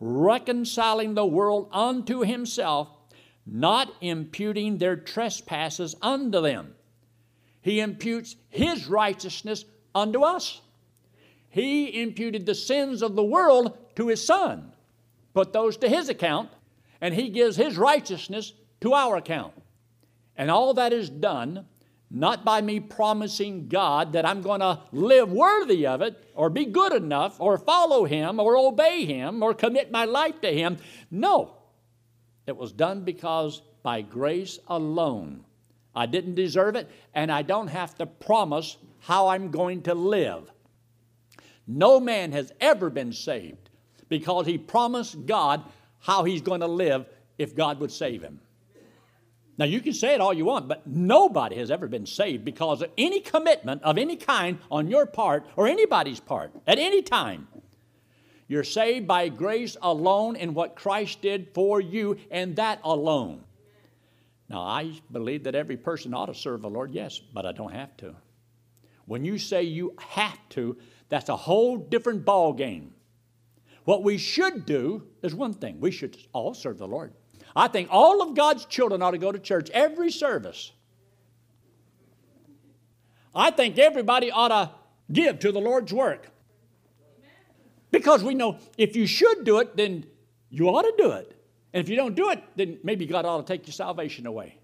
reconciling 0.01 1.15
the 1.15 1.25
world 1.25 1.69
unto 1.71 2.23
himself, 2.23 2.89
not 3.47 3.95
imputing 4.01 4.79
their 4.79 4.97
trespasses 4.97 5.95
unto 6.03 6.43
them. 6.43 6.75
He 7.63 7.81
imputes 7.81 8.37
his 8.49 8.87
righteousness 8.87 9.65
unto 9.95 10.23
us. 10.23 10.61
He 11.49 12.03
imputed 12.03 12.47
the 12.47 12.55
sins 12.55 13.03
of 13.03 13.17
the 13.17 13.25
world 13.25 13.77
to 13.97 14.09
his 14.09 14.25
son, 14.25 14.73
put 15.35 15.53
those 15.53 15.77
to 15.79 15.89
his 15.89 16.09
account, 16.09 16.51
and 17.01 17.15
he 17.15 17.29
gives 17.29 17.57
his 17.57 17.77
righteousness 17.77 18.53
to 18.81 18.95
our 18.95 19.17
account. 19.17 19.53
And 20.37 20.51
all 20.51 20.75
that 20.75 20.93
is 20.93 21.11
done 21.11 21.67
not 22.11 22.45
by 22.45 22.61
me 22.61 22.81
promising 22.81 23.69
God 23.69 24.13
that 24.15 24.27
I'm 24.27 24.43
going 24.43 24.61
to 24.61 24.81
live 24.91 25.31
worthy 25.31 25.87
of 25.87 26.03
it 26.03 26.23
or 26.35 26.51
be 26.51 26.65
good 26.65 26.93
enough 26.93 27.41
or 27.41 27.57
follow 27.57 28.05
Him 28.05 28.41
or 28.41 28.57
obey 28.57 29.05
Him 29.05 29.43
or 29.43 29.55
commit 29.55 29.93
my 29.93 30.05
life 30.05 30.41
to 30.41 30.53
Him. 30.53 30.79
No, 31.11 31.55
it 32.47 32.57
was 32.57 32.73
done 32.73 33.05
because 33.05 33.63
by 33.83 34.03
grace 34.03 34.59
alone. 34.67 35.45
I 35.95 36.07
didn't 36.07 36.35
deserve 36.35 36.77
it, 36.77 36.89
and 37.15 37.31
I 37.33 37.43
don't 37.43 37.69
have 37.69 37.95
to 37.97 38.07
promise 38.07 38.77
how 39.01 39.29
I'm 39.29 39.51
going 39.51 39.83
to 39.83 39.95
live. 39.95 40.51
No 41.67 42.01
man 42.01 42.33
has 42.33 42.53
ever 42.61 42.91
been 42.91 43.13
saved 43.13 43.71
because 44.09 44.47
he 44.47 44.59
promised 44.59 45.27
God 45.27 45.65
how 45.99 46.25
he's 46.25 46.43
going 46.43 46.61
to 46.61 46.67
live 46.67 47.07
if 47.39 47.55
God 47.55 47.81
would 47.81 47.93
save 47.93 48.23
him. 48.23 48.41
Now, 49.59 49.67
you 49.67 49.81
can 49.81 49.93
say 49.93 50.15
it 50.15 50.21
all 50.21 50.33
you 50.33 50.47
want, 50.47 50.69
but 50.69 50.87
nobody 50.87 51.57
has 51.57 51.71
ever 51.71 51.87
been 51.87 52.07
saved 52.07 52.45
because 52.45 52.81
of 52.81 52.91
any 52.97 53.21
commitment 53.21 53.83
of 53.83 53.99
any 53.99 54.17
kind 54.17 54.59
on 54.71 54.89
your 54.89 55.05
part 55.05 55.45
or 55.55 55.69
anybody's 55.69 56.19
part 56.19 56.53
at 56.67 56.79
any 56.79 57.03
time. 57.03 57.47
You're 58.49 58.65
saved 58.65 59.07
by 59.07 59.29
grace 59.29 59.77
alone 59.83 60.37
in 60.37 60.55
what 60.55 60.77
Christ 60.77 61.21
did 61.21 61.49
for 61.55 61.81
you, 61.81 62.17
and 62.31 62.57
that 62.57 62.81
alone. 62.83 63.45
Now, 64.51 64.63
I 64.63 65.01
believe 65.13 65.45
that 65.45 65.55
every 65.55 65.77
person 65.77 66.13
ought 66.13 66.27
to 66.27 66.35
serve 66.35 66.63
the 66.63 66.69
Lord, 66.69 66.91
yes, 66.91 67.21
but 67.21 67.47
I 67.47 67.53
don't 67.53 67.73
have 67.73 67.97
to. 67.99 68.17
When 69.07 69.25
you 69.25 69.39
say 69.39 69.63
you 69.63 69.95
have 69.99 70.39
to, 70.51 70.77
that's 71.09 71.29
a 71.29 71.37
whole 71.37 71.77
different 71.77 72.25
ball 72.25 72.53
game. 72.53 72.93
What 73.85 74.03
we 74.03 74.19
should 74.19 74.67
do 74.67 75.05
is 75.23 75.37
one 75.37 75.55
thing 75.55 75.81
we 75.81 75.93
should 75.93 76.17
all 76.33 76.53
serve 76.53 76.79
the 76.79 76.89
Lord. 76.89 77.13
I 77.55 77.69
think 77.69 77.89
all 77.93 78.23
of 78.23 78.35
God's 78.35 78.65
children 78.65 79.03
ought 79.03 79.13
to 79.13 79.19
go 79.19 79.31
to 79.31 79.39
church 79.39 79.71
every 79.71 80.11
service. 80.11 80.73
I 83.33 83.53
think 83.53 83.79
everybody 83.79 84.33
ought 84.33 84.49
to 84.49 84.71
give 85.13 85.39
to 85.41 85.53
the 85.53 85.61
Lord's 85.61 85.93
work. 85.93 86.29
Because 87.93 88.25
we 88.25 88.35
know 88.35 88.59
if 88.77 88.97
you 88.97 89.07
should 89.07 89.45
do 89.45 89.59
it, 89.59 89.77
then 89.77 90.07
you 90.51 90.69
ought 90.69 90.83
to 90.83 90.95
do 90.99 91.13
it. 91.13 91.40
And 91.73 91.83
if 91.83 91.89
you 91.89 91.97
don't 91.97 92.15
do 92.15 92.31
it, 92.31 92.43
then 92.57 92.79
maybe 92.83 93.07
God 93.07 93.25
ought 93.25 93.47
to 93.47 93.53
take 93.53 93.67
your 93.67 93.73
salvation 93.73 94.27
away. 94.27 94.59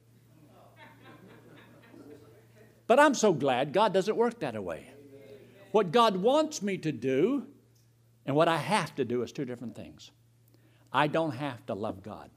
But 2.86 3.00
I'm 3.00 3.14
so 3.14 3.32
glad 3.32 3.72
God 3.72 3.92
doesn't 3.92 4.16
work 4.16 4.40
that 4.40 4.62
way. 4.62 4.90
What 5.72 5.92
God 5.92 6.16
wants 6.16 6.62
me 6.62 6.78
to 6.78 6.92
do 6.92 7.46
and 8.26 8.34
what 8.34 8.48
I 8.48 8.56
have 8.56 8.94
to 8.96 9.04
do 9.04 9.22
is 9.22 9.32
two 9.32 9.44
different 9.44 9.76
things. 9.76 10.10
I 10.92 11.06
don't 11.06 11.32
have 11.32 11.64
to 11.66 11.74
love 11.74 12.02
God 12.02 12.30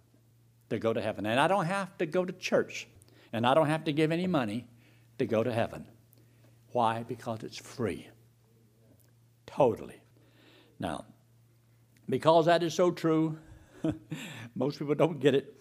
to 0.70 0.78
go 0.78 0.94
to 0.94 1.02
heaven. 1.02 1.26
And 1.26 1.40
I 1.40 1.48
don't 1.48 1.66
have 1.66 1.98
to 1.98 2.06
go 2.06 2.24
to 2.24 2.34
church. 2.34 2.88
And 3.34 3.46
I 3.46 3.54
don't 3.54 3.68
have 3.68 3.86
to 3.86 3.94
give 3.94 4.12
any 4.12 4.28
money 4.28 4.68
to 5.18 5.26
go 5.26 5.44
to 5.44 5.52
heaven. 5.52 5.88
Why? 6.72 7.04
Because 7.04 7.44
it's 7.44 7.58
free. 7.58 8.08
Totally. 9.48 10.02
Now, 10.80 11.06
because 12.08 12.46
that 12.46 12.62
is 12.62 12.74
so 12.74 12.92
true, 12.92 13.38
most 14.56 14.80
people 14.80 14.96
don't 14.96 15.20
get 15.20 15.36
it, 15.36 15.54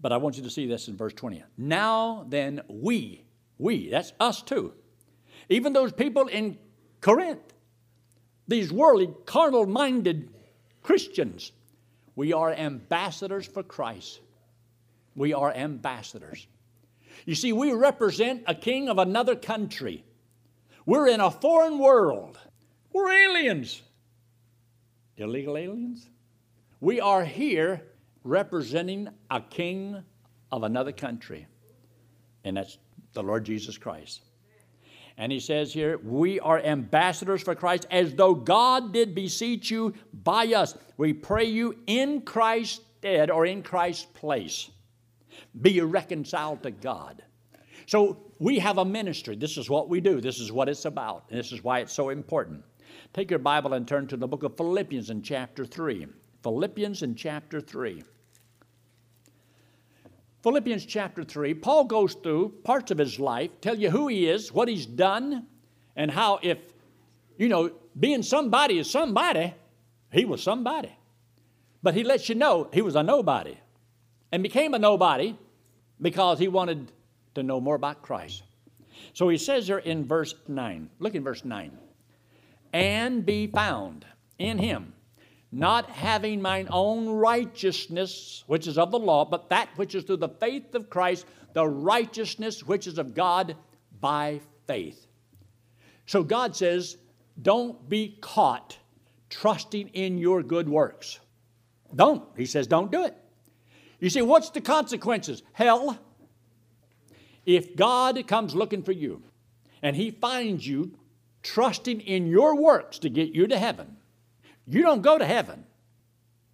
but 0.00 0.12
I 0.12 0.16
want 0.16 0.36
you 0.36 0.42
to 0.44 0.50
see 0.50 0.66
this 0.66 0.88
in 0.88 0.96
verse 0.96 1.12
20. 1.14 1.42
Now 1.56 2.24
then, 2.28 2.62
we, 2.68 3.24
we, 3.58 3.90
that's 3.90 4.12
us 4.20 4.42
too, 4.42 4.72
even 5.48 5.72
those 5.72 5.92
people 5.92 6.26
in 6.26 6.58
Corinth, 7.00 7.40
these 8.46 8.72
worldly, 8.72 9.10
carnal 9.26 9.66
minded 9.66 10.30
Christians, 10.82 11.52
we 12.16 12.32
are 12.32 12.52
ambassadors 12.52 13.46
for 13.46 13.62
Christ. 13.62 14.20
We 15.14 15.34
are 15.34 15.52
ambassadors. 15.52 16.46
You 17.26 17.34
see, 17.34 17.52
we 17.52 17.72
represent 17.72 18.44
a 18.46 18.54
king 18.54 18.88
of 18.88 18.98
another 18.98 19.36
country. 19.36 20.04
We're 20.86 21.08
in 21.08 21.20
a 21.20 21.30
foreign 21.30 21.78
world. 21.78 22.38
We're 22.92 23.12
aliens. 23.12 23.82
Illegal 25.16 25.56
aliens? 25.56 26.08
We 26.80 27.00
are 27.00 27.24
here 27.24 27.82
representing 28.24 29.08
a 29.30 29.40
king 29.40 30.02
of 30.52 30.62
another 30.62 30.92
country, 30.92 31.46
and 32.44 32.56
that's 32.56 32.78
the 33.14 33.22
Lord 33.22 33.44
Jesus 33.44 33.76
Christ. 33.76 34.22
And 35.16 35.32
he 35.32 35.40
says 35.40 35.72
here, 35.72 35.98
we 35.98 36.38
are 36.38 36.60
ambassadors 36.60 37.42
for 37.42 37.56
Christ 37.56 37.86
as 37.90 38.14
though 38.14 38.34
God 38.34 38.92
did 38.92 39.16
beseech 39.16 39.70
you 39.70 39.92
by 40.22 40.46
us. 40.46 40.78
We 40.96 41.12
pray 41.12 41.44
you 41.46 41.76
in 41.88 42.20
Christ's 42.20 42.80
stead 42.98 43.28
or 43.30 43.44
in 43.46 43.62
Christ's 43.62 44.06
place. 44.14 44.70
Be 45.60 45.80
reconciled 45.80 46.62
to 46.62 46.70
God. 46.70 47.22
So 47.86 48.18
we 48.38 48.60
have 48.60 48.78
a 48.78 48.84
ministry. 48.84 49.34
This 49.34 49.56
is 49.56 49.68
what 49.68 49.88
we 49.88 50.00
do. 50.00 50.20
This 50.20 50.38
is 50.38 50.52
what 50.52 50.68
it's 50.68 50.84
about. 50.84 51.24
And 51.30 51.38
this 51.38 51.50
is 51.50 51.64
why 51.64 51.80
it's 51.80 51.92
so 51.92 52.10
important. 52.10 52.62
Take 53.12 53.30
your 53.30 53.38
Bible 53.40 53.72
and 53.72 53.88
turn 53.88 54.06
to 54.08 54.16
the 54.16 54.28
book 54.28 54.44
of 54.44 54.56
Philippians 54.56 55.10
in 55.10 55.22
chapter 55.22 55.64
3. 55.64 56.06
Philippians 56.42 57.02
in 57.02 57.14
chapter 57.14 57.60
3. 57.60 58.02
Philippians 60.42 60.86
chapter 60.86 61.24
3, 61.24 61.54
Paul 61.54 61.84
goes 61.84 62.14
through 62.14 62.54
parts 62.62 62.90
of 62.90 62.98
his 62.98 63.18
life, 63.18 63.50
tell 63.60 63.76
you 63.76 63.90
who 63.90 64.06
he 64.06 64.28
is, 64.28 64.52
what 64.52 64.68
he's 64.68 64.86
done, 64.86 65.46
and 65.96 66.10
how 66.10 66.38
if, 66.42 66.58
you 67.36 67.48
know, 67.48 67.72
being 67.98 68.22
somebody 68.22 68.78
is 68.78 68.88
somebody, 68.88 69.52
he 70.12 70.24
was 70.24 70.42
somebody. 70.42 70.96
But 71.82 71.94
he 71.94 72.04
lets 72.04 72.28
you 72.28 72.36
know 72.36 72.68
he 72.72 72.82
was 72.82 72.94
a 72.94 73.02
nobody 73.02 73.58
and 74.30 74.42
became 74.42 74.74
a 74.74 74.78
nobody 74.78 75.36
because 76.00 76.38
he 76.38 76.48
wanted 76.48 76.92
to 77.34 77.42
know 77.42 77.60
more 77.60 77.74
about 77.74 78.02
Christ. 78.02 78.42
So 79.14 79.28
he 79.28 79.38
says 79.38 79.66
there 79.66 79.78
in 79.78 80.04
verse 80.04 80.34
9, 80.46 80.90
look 81.00 81.14
in 81.14 81.24
verse 81.24 81.44
9, 81.44 81.76
and 82.72 83.26
be 83.26 83.48
found 83.48 84.04
in 84.38 84.58
him 84.58 84.92
not 85.50 85.88
having 85.90 86.42
mine 86.42 86.68
own 86.70 87.08
righteousness, 87.08 88.44
which 88.46 88.66
is 88.66 88.76
of 88.78 88.90
the 88.90 88.98
law, 88.98 89.24
but 89.24 89.48
that 89.50 89.68
which 89.76 89.94
is 89.94 90.04
through 90.04 90.18
the 90.18 90.28
faith 90.28 90.74
of 90.74 90.90
Christ, 90.90 91.26
the 91.54 91.66
righteousness 91.66 92.62
which 92.62 92.86
is 92.86 92.98
of 92.98 93.14
God 93.14 93.56
by 94.00 94.40
faith. 94.66 95.06
So 96.06 96.22
God 96.22 96.56
says, 96.56 96.96
don't 97.40 97.88
be 97.88 98.18
caught 98.20 98.76
trusting 99.30 99.88
in 99.88 100.18
your 100.18 100.42
good 100.42 100.68
works. 100.68 101.20
Don't. 101.94 102.24
He 102.36 102.46
says, 102.46 102.66
don't 102.66 102.90
do 102.90 103.04
it. 103.04 103.14
You 104.00 104.10
see, 104.10 104.22
what's 104.22 104.50
the 104.50 104.60
consequences? 104.60 105.42
Hell. 105.52 105.98
If 107.44 107.76
God 107.76 108.26
comes 108.26 108.54
looking 108.54 108.82
for 108.82 108.92
you 108.92 109.22
and 109.82 109.96
he 109.96 110.10
finds 110.10 110.66
you 110.66 110.98
trusting 111.42 112.00
in 112.00 112.26
your 112.26 112.56
works 112.56 112.98
to 113.00 113.08
get 113.08 113.34
you 113.34 113.46
to 113.46 113.58
heaven, 113.58 113.97
you 114.68 114.82
don't 114.82 115.02
go 115.02 115.18
to 115.18 115.24
heaven 115.24 115.64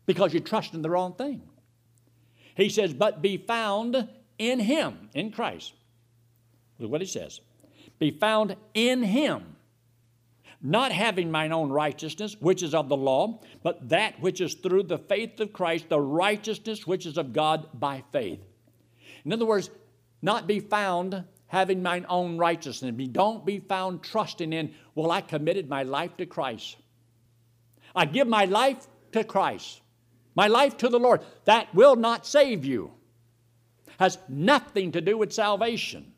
because 0.06 0.32
you're 0.32 0.42
trusting 0.42 0.82
the 0.82 0.90
wrong 0.90 1.14
thing. 1.14 1.42
He 2.56 2.68
says, 2.68 2.94
but 2.94 3.20
be 3.20 3.36
found 3.36 4.08
in 4.38 4.60
Him, 4.60 5.08
in 5.14 5.32
Christ. 5.32 5.72
Look 6.78 6.90
what 6.90 7.00
He 7.00 7.06
says. 7.06 7.40
Be 7.98 8.10
found 8.10 8.56
in 8.74 9.02
Him, 9.02 9.56
not 10.62 10.92
having 10.92 11.30
mine 11.30 11.52
own 11.52 11.70
righteousness, 11.70 12.36
which 12.40 12.62
is 12.62 12.74
of 12.74 12.88
the 12.88 12.96
law, 12.96 13.40
but 13.62 13.88
that 13.88 14.20
which 14.20 14.40
is 14.40 14.54
through 14.54 14.84
the 14.84 14.98
faith 14.98 15.40
of 15.40 15.52
Christ, 15.52 15.88
the 15.88 16.00
righteousness 16.00 16.86
which 16.86 17.06
is 17.06 17.18
of 17.18 17.32
God 17.32 17.68
by 17.74 18.04
faith. 18.12 18.40
In 19.24 19.32
other 19.32 19.46
words, 19.46 19.70
not 20.22 20.46
be 20.46 20.60
found 20.60 21.24
having 21.46 21.82
mine 21.82 22.06
own 22.08 22.38
righteousness. 22.38 22.94
Don't 23.12 23.44
be 23.44 23.60
found 23.60 24.02
trusting 24.02 24.52
in, 24.52 24.74
well, 24.94 25.10
I 25.10 25.20
committed 25.20 25.68
my 25.68 25.82
life 25.82 26.16
to 26.16 26.26
Christ. 26.26 26.76
I 27.94 28.04
give 28.06 28.26
my 28.26 28.44
life 28.44 28.86
to 29.12 29.24
Christ, 29.24 29.80
my 30.34 30.48
life 30.48 30.76
to 30.78 30.88
the 30.88 30.98
Lord. 30.98 31.20
That 31.44 31.72
will 31.74 31.96
not 31.96 32.26
save 32.26 32.64
you. 32.64 32.92
Has 33.98 34.18
nothing 34.28 34.92
to 34.92 35.00
do 35.00 35.16
with 35.16 35.32
salvation. 35.32 36.12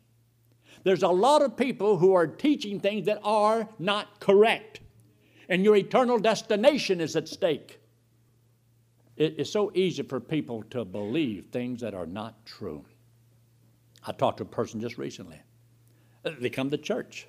There's 0.83 1.03
a 1.03 1.09
lot 1.09 1.41
of 1.41 1.57
people 1.57 1.97
who 1.97 2.13
are 2.13 2.27
teaching 2.27 2.79
things 2.79 3.05
that 3.05 3.19
are 3.23 3.67
not 3.77 4.19
correct, 4.19 4.79
and 5.49 5.63
your 5.63 5.75
eternal 5.75 6.17
destination 6.17 7.01
is 7.01 7.15
at 7.15 7.27
stake. 7.27 7.79
It 9.15 9.35
is 9.37 9.51
so 9.51 9.71
easy 9.73 10.03
for 10.03 10.19
people 10.19 10.63
to 10.69 10.85
believe 10.85 11.47
things 11.51 11.81
that 11.81 11.93
are 11.93 12.05
not 12.05 12.45
true. 12.45 12.85
I 14.05 14.11
talked 14.11 14.37
to 14.37 14.43
a 14.43 14.47
person 14.47 14.79
just 14.79 14.97
recently. 14.97 15.41
They 16.23 16.49
come 16.49 16.69
to 16.69 16.77
church 16.77 17.27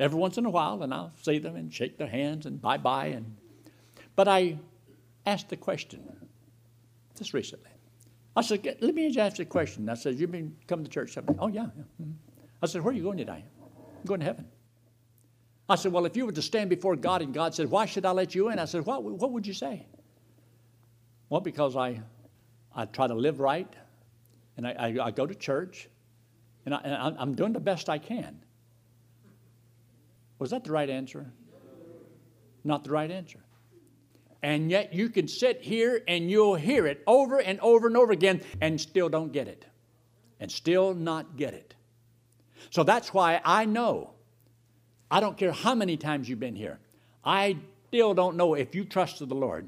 every 0.00 0.18
once 0.18 0.38
in 0.38 0.46
a 0.46 0.50
while, 0.50 0.82
and 0.82 0.92
I'll 0.92 1.12
see 1.22 1.38
them 1.38 1.56
and 1.56 1.72
shake 1.72 1.98
their 1.98 2.08
hands 2.08 2.46
and 2.46 2.60
bye 2.60 2.78
bye 2.78 3.06
and 3.06 3.36
but 4.16 4.28
I 4.28 4.58
asked 5.26 5.48
the 5.48 5.56
question 5.56 6.00
just 7.16 7.34
recently. 7.34 7.70
I 8.36 8.42
said, 8.42 8.76
let 8.80 8.94
me 8.94 9.06
just 9.08 9.18
ask 9.18 9.38
you 9.38 9.44
a 9.44 9.46
question. 9.46 9.88
I 9.88 9.94
said, 9.94 10.16
you've 10.16 10.32
been 10.32 10.56
coming 10.66 10.84
to 10.84 10.90
church? 10.90 11.16
Oh, 11.38 11.48
yeah. 11.48 11.62
yeah. 11.62 11.82
Mm-hmm. 12.02 12.10
I 12.62 12.66
said, 12.66 12.82
where 12.82 12.92
are 12.92 12.96
you 12.96 13.02
going 13.02 13.18
today? 13.18 13.44
I'm 13.62 14.06
going 14.06 14.20
to 14.20 14.26
heaven. 14.26 14.46
I 15.68 15.76
said, 15.76 15.92
well, 15.92 16.04
if 16.04 16.16
you 16.16 16.26
were 16.26 16.32
to 16.32 16.42
stand 16.42 16.68
before 16.68 16.96
God 16.96 17.22
and 17.22 17.32
God 17.32 17.54
said, 17.54 17.70
why 17.70 17.86
should 17.86 18.04
I 18.04 18.10
let 18.10 18.34
you 18.34 18.50
in? 18.50 18.58
I 18.58 18.64
said, 18.64 18.84
what, 18.84 19.02
what 19.02 19.30
would 19.30 19.46
you 19.46 19.54
say? 19.54 19.86
Well, 21.28 21.40
because 21.40 21.76
I, 21.76 22.00
I 22.74 22.86
try 22.86 23.06
to 23.06 23.14
live 23.14 23.40
right 23.40 23.72
and 24.56 24.66
I, 24.66 24.72
I, 24.72 25.06
I 25.06 25.10
go 25.10 25.26
to 25.26 25.34
church 25.34 25.88
and, 26.66 26.74
I, 26.74 27.14
I'm 27.18 27.34
doing 27.34 27.52
the 27.52 27.60
best 27.60 27.88
I 27.88 27.98
can. 27.98 28.40
Was 30.38 30.50
that 30.50 30.64
the 30.64 30.72
right 30.72 30.90
answer? 30.90 31.30
Not 32.64 32.84
the 32.84 32.90
right 32.90 33.10
answer. 33.10 33.43
And 34.44 34.70
yet 34.70 34.92
you 34.92 35.08
can 35.08 35.26
sit 35.26 35.62
here 35.62 36.02
and 36.06 36.30
you'll 36.30 36.54
hear 36.54 36.86
it 36.86 37.02
over 37.06 37.40
and 37.40 37.58
over 37.60 37.86
and 37.86 37.96
over 37.96 38.12
again 38.12 38.42
and 38.60 38.78
still 38.78 39.08
don't 39.08 39.32
get 39.32 39.48
it. 39.48 39.64
And 40.38 40.52
still 40.52 40.92
not 40.92 41.38
get 41.38 41.54
it. 41.54 41.74
So 42.68 42.82
that's 42.82 43.14
why 43.14 43.40
I 43.42 43.64
know. 43.64 44.10
I 45.10 45.20
don't 45.20 45.38
care 45.38 45.50
how 45.50 45.74
many 45.74 45.96
times 45.96 46.28
you've 46.28 46.40
been 46.40 46.56
here. 46.56 46.78
I 47.24 47.56
still 47.88 48.12
don't 48.12 48.36
know 48.36 48.52
if 48.52 48.74
you 48.74 48.84
trusted 48.84 49.30
the 49.30 49.34
Lord 49.34 49.66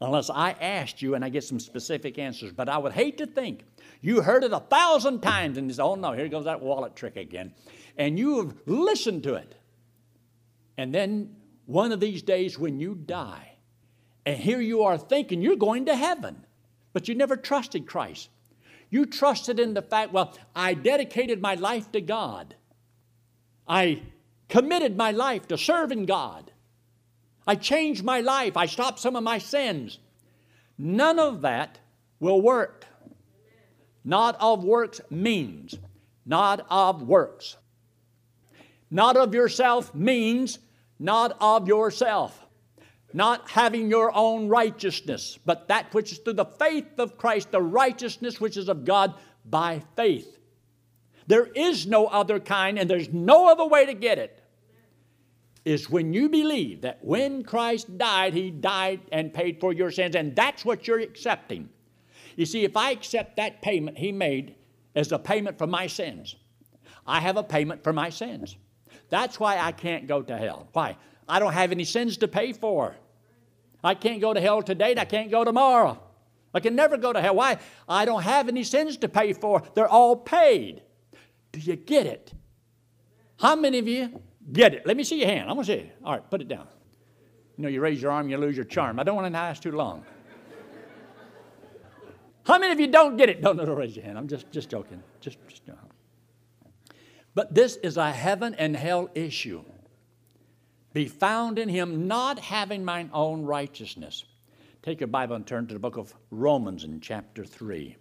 unless 0.00 0.30
I 0.30 0.52
asked 0.52 1.02
you 1.02 1.14
and 1.14 1.22
I 1.22 1.28
get 1.28 1.44
some 1.44 1.60
specific 1.60 2.18
answers. 2.18 2.52
But 2.52 2.70
I 2.70 2.78
would 2.78 2.92
hate 2.92 3.18
to 3.18 3.26
think 3.26 3.64
you 4.00 4.22
heard 4.22 4.44
it 4.44 4.52
a 4.54 4.60
thousand 4.60 5.20
times 5.20 5.58
and 5.58 5.68
you 5.68 5.74
say, 5.74 5.82
oh 5.82 5.94
no, 5.94 6.12
here 6.12 6.26
goes 6.28 6.46
that 6.46 6.62
wallet 6.62 6.96
trick 6.96 7.16
again. 7.16 7.52
And 7.98 8.18
you 8.18 8.38
have 8.38 8.54
listened 8.64 9.24
to 9.24 9.34
it. 9.34 9.54
And 10.78 10.94
then 10.94 11.36
one 11.66 11.92
of 11.92 12.00
these 12.00 12.22
days 12.22 12.58
when 12.58 12.80
you 12.80 12.94
die, 12.94 13.49
and 14.30 14.38
here 14.38 14.60
you 14.60 14.84
are 14.84 14.96
thinking 14.96 15.42
you're 15.42 15.56
going 15.56 15.86
to 15.86 15.96
heaven, 15.96 16.46
but 16.92 17.08
you 17.08 17.16
never 17.16 17.36
trusted 17.36 17.88
Christ. 17.88 18.28
You 18.88 19.04
trusted 19.04 19.58
in 19.58 19.74
the 19.74 19.82
fact, 19.82 20.12
well, 20.12 20.38
I 20.54 20.74
dedicated 20.74 21.42
my 21.42 21.56
life 21.56 21.90
to 21.90 22.00
God. 22.00 22.54
I 23.66 24.02
committed 24.48 24.96
my 24.96 25.10
life 25.10 25.48
to 25.48 25.58
serving 25.58 26.06
God. 26.06 26.52
I 27.44 27.56
changed 27.56 28.04
my 28.04 28.20
life. 28.20 28.56
I 28.56 28.66
stopped 28.66 29.00
some 29.00 29.16
of 29.16 29.24
my 29.24 29.38
sins. 29.38 29.98
None 30.78 31.18
of 31.18 31.40
that 31.40 31.80
will 32.20 32.40
work. 32.40 32.86
Not 34.04 34.36
of 34.40 34.62
works 34.62 35.00
means, 35.10 35.76
not 36.24 36.64
of 36.70 37.02
works. 37.02 37.56
Not 38.92 39.16
of 39.16 39.34
yourself 39.34 39.92
means, 39.92 40.60
not 41.00 41.36
of 41.40 41.66
yourself 41.66 42.39
not 43.12 43.48
having 43.50 43.90
your 43.90 44.14
own 44.14 44.48
righteousness, 44.48 45.38
but 45.44 45.68
that 45.68 45.92
which 45.94 46.12
is 46.12 46.18
through 46.18 46.34
the 46.34 46.44
faith 46.44 46.98
of 46.98 47.16
Christ, 47.16 47.50
the 47.50 47.62
righteousness 47.62 48.40
which 48.40 48.56
is 48.56 48.68
of 48.68 48.84
God 48.84 49.14
by 49.44 49.82
faith. 49.96 50.38
There 51.26 51.46
is 51.46 51.86
no 51.86 52.06
other 52.06 52.40
kind, 52.40 52.78
and 52.78 52.90
there's 52.90 53.12
no 53.12 53.48
other 53.48 53.66
way 53.66 53.86
to 53.86 53.94
get 53.94 54.18
it. 54.18 54.42
Is 55.64 55.90
when 55.90 56.12
you 56.12 56.28
believe 56.28 56.80
that 56.80 57.04
when 57.04 57.42
Christ 57.44 57.98
died, 57.98 58.32
He 58.32 58.50
died 58.50 59.00
and 59.12 59.32
paid 59.32 59.60
for 59.60 59.72
your 59.72 59.90
sins, 59.90 60.16
and 60.16 60.34
that's 60.34 60.64
what 60.64 60.88
you're 60.88 61.00
accepting. 61.00 61.68
You 62.36 62.46
see, 62.46 62.64
if 62.64 62.76
I 62.76 62.90
accept 62.92 63.36
that 63.36 63.60
payment 63.60 63.98
He 63.98 64.10
made 64.10 64.54
as 64.94 65.12
a 65.12 65.18
payment 65.18 65.58
for 65.58 65.66
my 65.66 65.86
sins, 65.86 66.36
I 67.06 67.20
have 67.20 67.36
a 67.36 67.42
payment 67.42 67.84
for 67.84 67.92
my 67.92 68.08
sins. 68.08 68.56
That's 69.10 69.38
why 69.38 69.58
I 69.58 69.72
can't 69.72 70.06
go 70.06 70.22
to 70.22 70.36
hell. 70.36 70.68
Why? 70.72 70.96
I 71.30 71.38
don't 71.38 71.52
have 71.52 71.70
any 71.70 71.84
sins 71.84 72.16
to 72.18 72.28
pay 72.28 72.52
for. 72.52 72.96
I 73.82 73.94
can't 73.94 74.20
go 74.20 74.34
to 74.34 74.40
hell 74.40 74.62
today 74.62 74.90
and 74.90 75.00
I 75.00 75.04
can't 75.04 75.30
go 75.30 75.44
tomorrow. 75.44 76.02
I 76.52 76.60
can 76.60 76.74
never 76.74 76.96
go 76.96 77.12
to 77.12 77.20
hell. 77.20 77.36
Why? 77.36 77.58
I 77.88 78.04
don't 78.04 78.22
have 78.22 78.48
any 78.48 78.64
sins 78.64 78.96
to 78.98 79.08
pay 79.08 79.32
for. 79.32 79.62
They're 79.74 79.88
all 79.88 80.16
paid. 80.16 80.82
Do 81.52 81.60
you 81.60 81.76
get 81.76 82.06
it? 82.06 82.32
How 83.38 83.54
many 83.54 83.78
of 83.78 83.86
you 83.86 84.20
get 84.52 84.74
it? 84.74 84.86
Let 84.86 84.96
me 84.96 85.04
see 85.04 85.20
your 85.20 85.28
hand. 85.28 85.48
I'm 85.48 85.54
going 85.54 85.66
to 85.66 85.72
see 85.72 85.78
it. 85.78 85.96
All 86.04 86.12
right, 86.12 86.30
put 86.30 86.40
it 86.40 86.48
down. 86.48 86.66
You 87.56 87.62
know, 87.62 87.68
you 87.68 87.80
raise 87.80 88.02
your 88.02 88.10
arm, 88.10 88.28
you 88.28 88.36
lose 88.36 88.56
your 88.56 88.64
charm. 88.64 88.98
I 88.98 89.04
don't 89.04 89.14
want 89.14 89.26
to 89.26 89.32
last 89.32 89.62
too 89.62 89.72
long. 89.72 90.04
How 92.44 92.58
many 92.58 92.72
of 92.72 92.80
you 92.80 92.88
don't 92.88 93.16
get 93.16 93.28
it? 93.28 93.40
Don't, 93.40 93.56
don't 93.56 93.68
raise 93.68 93.94
your 93.94 94.04
hand. 94.04 94.18
I'm 94.18 94.26
just, 94.26 94.50
just 94.50 94.68
joking. 94.68 95.02
Just, 95.20 95.38
just 95.46 95.64
joking. 95.64 95.80
But 97.34 97.54
this 97.54 97.76
is 97.76 97.96
a 97.96 98.10
heaven 98.10 98.54
and 98.54 98.74
hell 98.74 99.08
issue 99.14 99.62
be 100.92 101.06
found 101.06 101.58
in 101.58 101.68
him, 101.68 102.08
not 102.08 102.38
having 102.38 102.84
mine 102.84 103.10
own 103.12 103.44
righteousness. 103.44 104.24
Take 104.82 105.00
your 105.00 105.08
Bible 105.08 105.36
and 105.36 105.46
turn 105.46 105.66
to 105.66 105.74
the 105.74 105.80
book 105.80 105.96
of 105.96 106.14
Romans 106.30 106.84
in 106.84 107.00
chapter 107.00 107.44
3. 107.44 107.96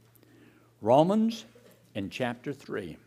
Romans 0.82 1.46
in 1.94 2.10
chapter 2.10 2.54
3. 2.54 2.98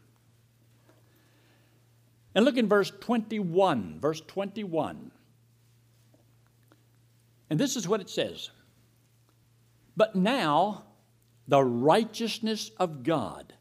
And 2.34 2.44
look 2.44 2.56
in 2.56 2.68
verse 2.68 2.92
21. 3.00 3.98
Verse 4.00 4.20
21. 4.20 5.10
And 7.50 7.60
this 7.60 7.76
is 7.76 7.88
what 7.88 8.00
it 8.00 8.08
says 8.08 8.50
But 9.96 10.14
now, 10.16 10.84
the 11.48 11.62
righteousness 11.62 12.70
of 12.78 13.02
God. 13.02 13.52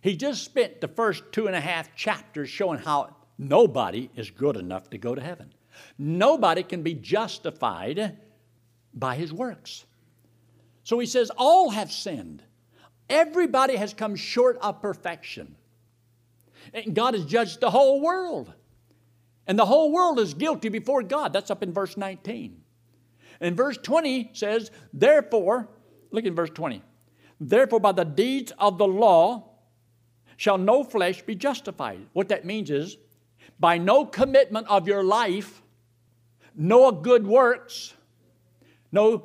He 0.00 0.16
just 0.16 0.44
spent 0.44 0.80
the 0.80 0.88
first 0.88 1.24
two 1.32 1.46
and 1.46 1.56
a 1.56 1.60
half 1.60 1.94
chapters 1.96 2.48
showing 2.48 2.78
how 2.78 3.16
Nobody 3.38 4.10
is 4.16 4.30
good 4.30 4.56
enough 4.56 4.90
to 4.90 4.98
go 4.98 5.14
to 5.14 5.20
heaven. 5.20 5.52
Nobody 5.98 6.62
can 6.62 6.82
be 6.82 6.94
justified 6.94 8.16
by 8.94 9.16
his 9.16 9.32
works. 9.32 9.84
So 10.84 10.98
he 10.98 11.06
says, 11.06 11.30
All 11.36 11.70
have 11.70 11.92
sinned. 11.92 12.42
Everybody 13.08 13.76
has 13.76 13.94
come 13.94 14.16
short 14.16 14.58
of 14.60 14.80
perfection. 14.80 15.56
And 16.72 16.94
God 16.94 17.14
has 17.14 17.24
judged 17.24 17.60
the 17.60 17.70
whole 17.70 18.00
world. 18.00 18.52
And 19.46 19.58
the 19.58 19.66
whole 19.66 19.92
world 19.92 20.18
is 20.18 20.34
guilty 20.34 20.68
before 20.68 21.02
God. 21.02 21.32
That's 21.32 21.50
up 21.50 21.62
in 21.62 21.72
verse 21.72 21.96
19. 21.96 22.60
And 23.40 23.56
verse 23.56 23.76
20 23.76 24.30
says, 24.32 24.70
Therefore, 24.92 25.68
look 26.10 26.24
in 26.24 26.34
verse 26.34 26.50
20. 26.50 26.82
Therefore, 27.40 27.80
by 27.80 27.92
the 27.92 28.04
deeds 28.04 28.52
of 28.58 28.78
the 28.78 28.88
law 28.88 29.50
shall 30.36 30.58
no 30.58 30.82
flesh 30.82 31.22
be 31.22 31.34
justified. 31.34 32.00
What 32.12 32.28
that 32.30 32.44
means 32.44 32.70
is, 32.70 32.96
by 33.58 33.78
no 33.78 34.04
commitment 34.04 34.66
of 34.68 34.86
your 34.86 35.02
life, 35.02 35.62
no 36.54 36.92
good 36.92 37.26
works, 37.26 37.94
no 38.92 39.24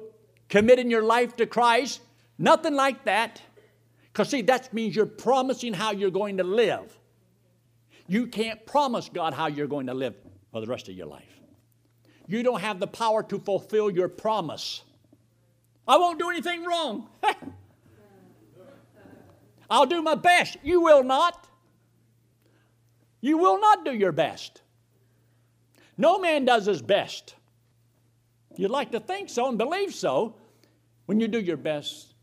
committing 0.49 0.89
your 0.89 1.03
life 1.03 1.35
to 1.37 1.45
Christ, 1.45 2.01
nothing 2.37 2.75
like 2.75 3.05
that. 3.05 3.41
Because, 4.11 4.29
see, 4.29 4.41
that 4.43 4.73
means 4.73 4.95
you're 4.95 5.05
promising 5.05 5.73
how 5.73 5.91
you're 5.91 6.11
going 6.11 6.37
to 6.37 6.43
live. 6.43 6.97
You 8.07 8.27
can't 8.27 8.65
promise 8.65 9.09
God 9.13 9.33
how 9.33 9.47
you're 9.47 9.67
going 9.67 9.87
to 9.87 9.93
live 9.93 10.15
for 10.51 10.59
the 10.59 10.67
rest 10.67 10.89
of 10.89 10.95
your 10.95 11.07
life. 11.07 11.23
You 12.27 12.43
don't 12.43 12.61
have 12.61 12.79
the 12.79 12.87
power 12.87 13.23
to 13.23 13.39
fulfill 13.39 13.89
your 13.89 14.09
promise. 14.09 14.83
I 15.87 15.97
won't 15.97 16.19
do 16.19 16.29
anything 16.29 16.65
wrong. 16.65 17.09
I'll 19.69 19.85
do 19.85 20.01
my 20.01 20.15
best. 20.15 20.57
You 20.63 20.81
will 20.81 21.03
not. 21.03 21.47
You 23.21 23.37
will 23.37 23.59
not 23.59 23.85
do 23.85 23.93
your 23.93 24.11
best. 24.11 24.61
No 25.97 26.19
man 26.19 26.45
does 26.45 26.65
his 26.65 26.81
best. 26.81 27.35
You'd 28.57 28.71
like 28.71 28.91
to 28.91 28.99
think 28.99 29.29
so 29.29 29.47
and 29.47 29.57
believe 29.57 29.93
so. 29.93 30.35
When 31.05 31.19
you 31.19 31.27
do 31.27 31.39
your 31.39 31.57
best, 31.57 32.13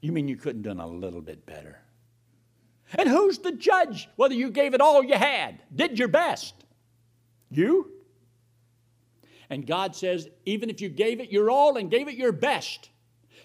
you 0.00 0.12
mean 0.12 0.28
you 0.28 0.36
couldn't 0.36 0.62
done 0.62 0.80
a 0.80 0.86
little 0.86 1.20
bit 1.20 1.46
better. 1.46 1.80
And 2.94 3.08
who's 3.08 3.38
the 3.38 3.52
judge 3.52 4.08
whether 4.16 4.34
you 4.34 4.50
gave 4.50 4.74
it 4.74 4.80
all 4.80 5.04
you 5.04 5.16
had, 5.16 5.60
did 5.74 5.98
your 5.98 6.08
best? 6.08 6.54
You? 7.50 7.92
And 9.50 9.66
God 9.66 9.94
says, 9.94 10.28
even 10.44 10.70
if 10.70 10.80
you 10.80 10.88
gave 10.88 11.20
it 11.20 11.30
your 11.30 11.50
all 11.50 11.76
and 11.76 11.90
gave 11.90 12.08
it 12.08 12.14
your 12.14 12.32
best, 12.32 12.90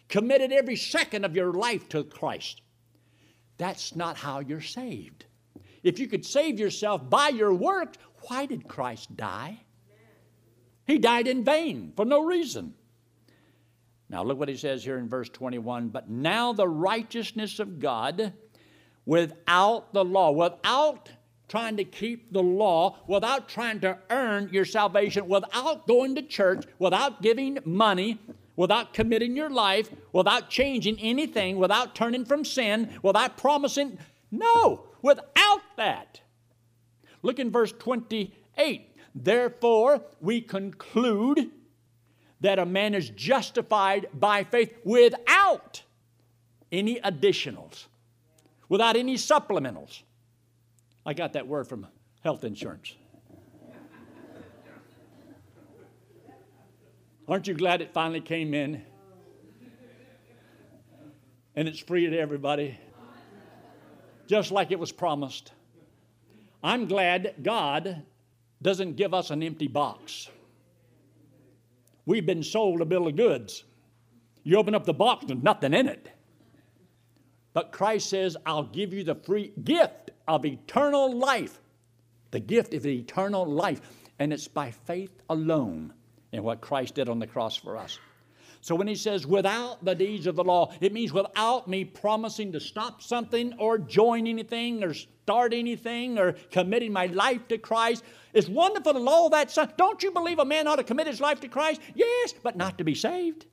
committed 0.10 0.52
every 0.52 0.76
second 0.76 1.26
of 1.26 1.36
your 1.36 1.54
life 1.54 1.90
to 1.90 2.04
Christ, 2.04 2.62
that's 3.58 3.96
not 3.96 4.18
how 4.18 4.40
you're 4.40 4.62
saved. 4.62 5.26
If 5.84 6.00
you 6.00 6.08
could 6.08 6.26
save 6.26 6.60
yourself 6.60 7.10
by 7.10 7.30
your 7.30 7.54
works, 7.54 7.98
why 8.28 8.46
did 8.46 8.68
Christ 8.68 9.16
die? 9.16 9.60
He 10.86 11.00
died 11.00 11.28
in 11.28 11.44
vain 11.44 11.94
for 11.96 12.06
no 12.06 12.24
reason. 12.24 12.74
Now, 14.10 14.24
look 14.24 14.38
what 14.38 14.50
he 14.50 14.58
says 14.58 14.84
here 14.84 14.98
in 14.98 15.08
verse 15.08 15.30
21 15.30 15.90
But 15.90 16.10
now 16.10 16.54
the 16.54 16.68
righteousness 16.68 17.60
of 17.60 17.80
God 17.80 18.34
without 19.06 19.94
the 19.94 20.04
law, 20.04 20.32
without 20.32 21.10
trying 21.48 21.78
to 21.78 21.84
keep 21.84 22.32
the 22.32 22.44
law, 22.44 22.98
without 23.08 23.50
trying 23.50 23.80
to 23.82 23.98
earn 24.10 24.50
your 24.52 24.66
salvation, 24.66 25.28
without 25.28 25.88
going 25.88 26.16
to 26.16 26.22
church, 26.22 26.66
without 26.80 27.22
giving 27.22 27.58
money, 27.66 28.20
without 28.56 28.94
committing 28.94 29.36
your 29.36 29.50
life, 29.50 29.90
without 30.14 30.50
changing 30.50 31.00
anything, 31.00 31.58
without 31.58 31.96
turning 31.96 32.26
from 32.26 32.46
sin, 32.46 32.90
without 33.02 33.38
promising. 33.38 33.98
No, 34.30 34.88
without 35.02 35.62
that. 35.78 36.22
Look 37.22 37.40
in 37.40 37.52
verse 37.52 37.72
28. 37.72 38.98
Therefore, 39.14 40.02
we 40.20 40.42
conclude 40.42 41.52
that 42.40 42.60
a 42.60 42.66
man 42.66 42.96
is 42.96 43.10
justified 43.10 44.08
by 44.14 44.44
faith 44.44 44.74
without 44.84 45.84
any 46.72 47.00
additionals 47.02 47.86
without 48.72 48.96
any 48.96 49.16
supplementals. 49.16 50.02
I 51.06 51.14
got 51.14 51.34
that 51.34 51.46
word 51.46 51.68
from 51.68 51.88
health 52.24 52.46
insurance. 52.46 52.96
Aren't 57.28 57.48
you 57.48 57.54
glad 57.54 57.82
it 57.82 57.92
finally 57.92 58.22
came 58.22 58.54
in? 58.54 58.82
And 61.54 61.68
it's 61.68 61.80
free 61.80 62.10
to 62.10 62.18
everybody, 62.18 62.80
just 64.32 64.50
like 64.50 64.72
it 64.72 64.80
was 64.80 64.94
promised. 64.94 65.52
I'm 66.64 66.88
glad 66.88 67.36
God 67.44 68.04
doesn't 68.62 68.96
give 68.96 69.14
us 69.14 69.30
an 69.30 69.44
empty 69.44 69.68
box. 69.68 70.30
We've 72.06 72.26
been 72.26 72.42
sold 72.42 72.80
a 72.80 72.86
bill 72.86 73.10
of 73.10 73.18
goods. 73.18 73.66
You 74.44 74.56
open 74.56 74.74
up 74.74 74.86
the 74.86 74.94
box, 74.94 75.26
there's 75.28 75.44
nothing 75.44 75.74
in 75.74 75.90
it. 75.90 76.08
But 77.52 77.74
Christ 77.74 78.10
says, 78.10 78.38
I'll 78.46 78.64
give 78.64 78.94
you 78.94 79.04
the 79.04 79.16
free 79.16 79.52
gift 79.66 80.12
of 80.30 80.46
eternal 80.46 81.14
life. 81.14 81.60
The 82.32 82.40
gift 82.40 82.74
of 82.74 82.86
eternal 82.86 83.46
life. 83.46 83.82
And 84.18 84.32
it's 84.32 84.48
by 84.48 84.72
faith 84.72 85.12
alone 85.30 85.94
in 86.32 86.42
what 86.42 86.62
Christ 86.62 86.96
did 86.96 87.10
on 87.10 87.20
the 87.20 87.28
cross 87.28 87.58
for 87.58 87.76
us. 87.76 88.00
So 88.62 88.76
when 88.76 88.88
he 88.88 88.96
says 88.96 89.28
without 89.28 89.84
the 89.84 89.96
deeds 89.96 90.28
of 90.28 90.36
the 90.36 90.44
law, 90.44 90.72
it 90.80 90.94
means 90.94 91.12
without 91.12 91.68
me 91.68 91.84
promising 91.84 92.52
to 92.52 92.60
stop 92.60 93.02
something 93.02 93.54
or 93.58 93.78
join 93.78 94.28
anything 94.28 94.84
or 94.84 94.94
start 94.94 95.54
anything 95.54 96.18
or 96.18 96.34
committing 96.52 96.94
my 96.94 97.08
life 97.08 97.48
to 97.50 97.58
Christ. 97.58 98.04
It's 98.34 98.48
wonderful 98.48 98.94
to 98.94 99.00
know 99.00 99.30
that. 99.30 99.52
Son. 99.52 99.74
Don't 99.78 100.02
you 100.04 100.12
believe 100.12 100.40
a 100.40 100.46
man 100.46 100.68
ought 100.68 100.78
to 100.78 100.84
commit 100.84 101.08
his 101.08 101.20
life 101.20 101.40
to 101.42 101.48
Christ? 101.48 101.82
Yes, 101.96 102.34
but 102.42 102.56
not 102.56 102.78
to 102.78 102.84
be 102.84 102.96
saved. 102.96 103.46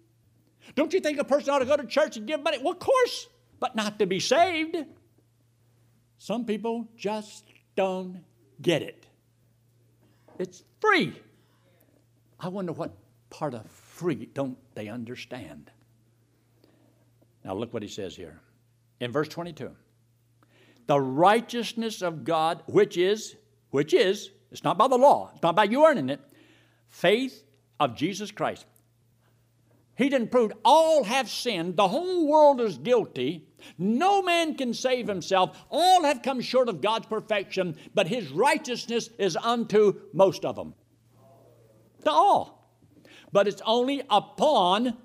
Don't 0.75 0.93
you 0.93 1.01
think 1.01 1.19
a 1.19 1.25
person 1.25 1.55
ought 1.55 1.61
to 1.61 1.65
go 1.65 1.77
to 1.77 1.87
church 1.87 2.17
and 2.19 2.27
give 2.27 2.43
money? 2.43 2.59
Well, 2.59 2.75
of 2.75 2.79
course 2.79 3.29
but 3.61 3.75
not 3.75 3.99
to 3.99 4.07
be 4.07 4.21
saved. 4.21 4.77
Some 6.19 6.45
people 6.45 6.89
just 6.97 7.45
don't 7.77 8.25
get 8.61 8.83
it. 8.83 9.07
It's 10.39 10.65
free. 10.81 11.21
I 12.41 12.49
wonder 12.49 12.73
what 12.73 12.93
part 13.31 13.55
of 13.55 13.63
free 13.99 14.29
don't 14.33 14.57
they 14.75 14.89
understand. 14.89 15.71
Now 17.45 17.55
look 17.55 17.73
what 17.73 17.83
he 17.83 17.89
says 17.89 18.15
here 18.17 18.41
in 19.01 19.13
verse 19.13 19.29
22. 19.29 19.71
The 20.87 21.01
righteousness 21.01 22.01
of 22.01 22.25
God, 22.25 22.63
which 22.67 22.97
is, 22.97 23.37
which 23.71 23.93
is, 23.93 24.31
it's 24.51 24.65
not 24.65 24.79
by 24.79 24.89
the 24.89 24.97
law, 24.97 25.31
it's 25.35 25.43
not 25.43 25.57
by 25.57 25.65
you 25.65 25.85
earning 25.85 26.09
it, 26.09 26.21
faith 26.89 27.45
of 27.79 27.95
Jesus 27.97 28.31
Christ. 28.31 28.67
He 29.97 30.09
didn't 30.09 30.31
prove 30.31 30.53
all 30.65 31.05
have 31.05 31.29
sinned, 31.29 31.77
the 31.77 31.89
whole 31.89 32.27
world 32.27 32.61
is 32.61 32.79
guilty, 32.79 33.49
no 33.77 34.23
man 34.23 34.55
can 34.55 34.73
save 34.73 35.09
himself. 35.09 35.65
All 35.69 36.05
have 36.05 36.23
come 36.23 36.41
short 36.41 36.69
of 36.69 36.81
God's 36.81 37.07
perfection, 37.07 37.77
but 37.95 38.07
his 38.07 38.31
righteousness 38.31 39.11
is 39.19 39.37
unto 39.37 40.01
most 40.13 40.45
of 40.45 40.57
them. 40.57 40.75
To 42.05 42.11
all. 42.11 42.58
But 43.33 43.49
it's 43.49 43.63
only 43.65 44.03
upon, 44.09 44.97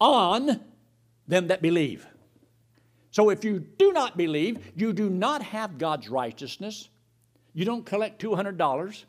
on 0.00 0.60
them 1.26 1.48
that 1.48 1.62
believe. 1.62 2.06
So 3.10 3.30
if 3.30 3.44
you 3.44 3.60
do 3.60 3.92
not 3.92 4.16
believe, 4.16 4.58
you 4.74 4.92
do 4.92 5.08
not 5.08 5.42
have 5.42 5.78
God's 5.78 6.08
righteousness. 6.08 6.88
You 7.52 7.64
don't 7.64 7.86
collect 7.86 8.20
$200. 8.20 9.04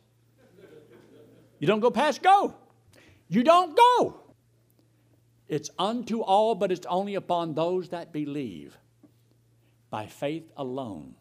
You 1.59 1.67
don't 1.67 1.79
go 1.79 1.89
past 1.89 2.21
go. 2.21 2.53
You 3.27 3.43
don't 3.43 3.75
go. 3.75 4.19
It's 5.47 5.69
unto 5.79 6.21
all, 6.21 6.55
but 6.55 6.71
it's 6.71 6.85
only 6.85 7.15
upon 7.15 7.53
those 7.53 7.89
that 7.89 8.11
believe 8.11 8.77
by 9.89 10.07
faith 10.07 10.51
alone. 10.57 11.15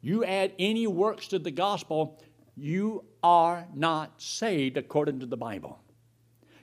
You 0.00 0.24
add 0.24 0.52
any 0.58 0.86
works 0.86 1.28
to 1.28 1.38
the 1.38 1.50
gospel, 1.50 2.20
you 2.56 3.04
are 3.22 3.66
not 3.74 4.20
saved 4.20 4.76
according 4.76 5.20
to 5.20 5.26
the 5.26 5.36
Bible. 5.36 5.78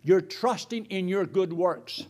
You're 0.06 0.22
trusting 0.22 0.86
in 0.86 1.08
your 1.08 1.26
good 1.26 1.52
works. 1.52 2.06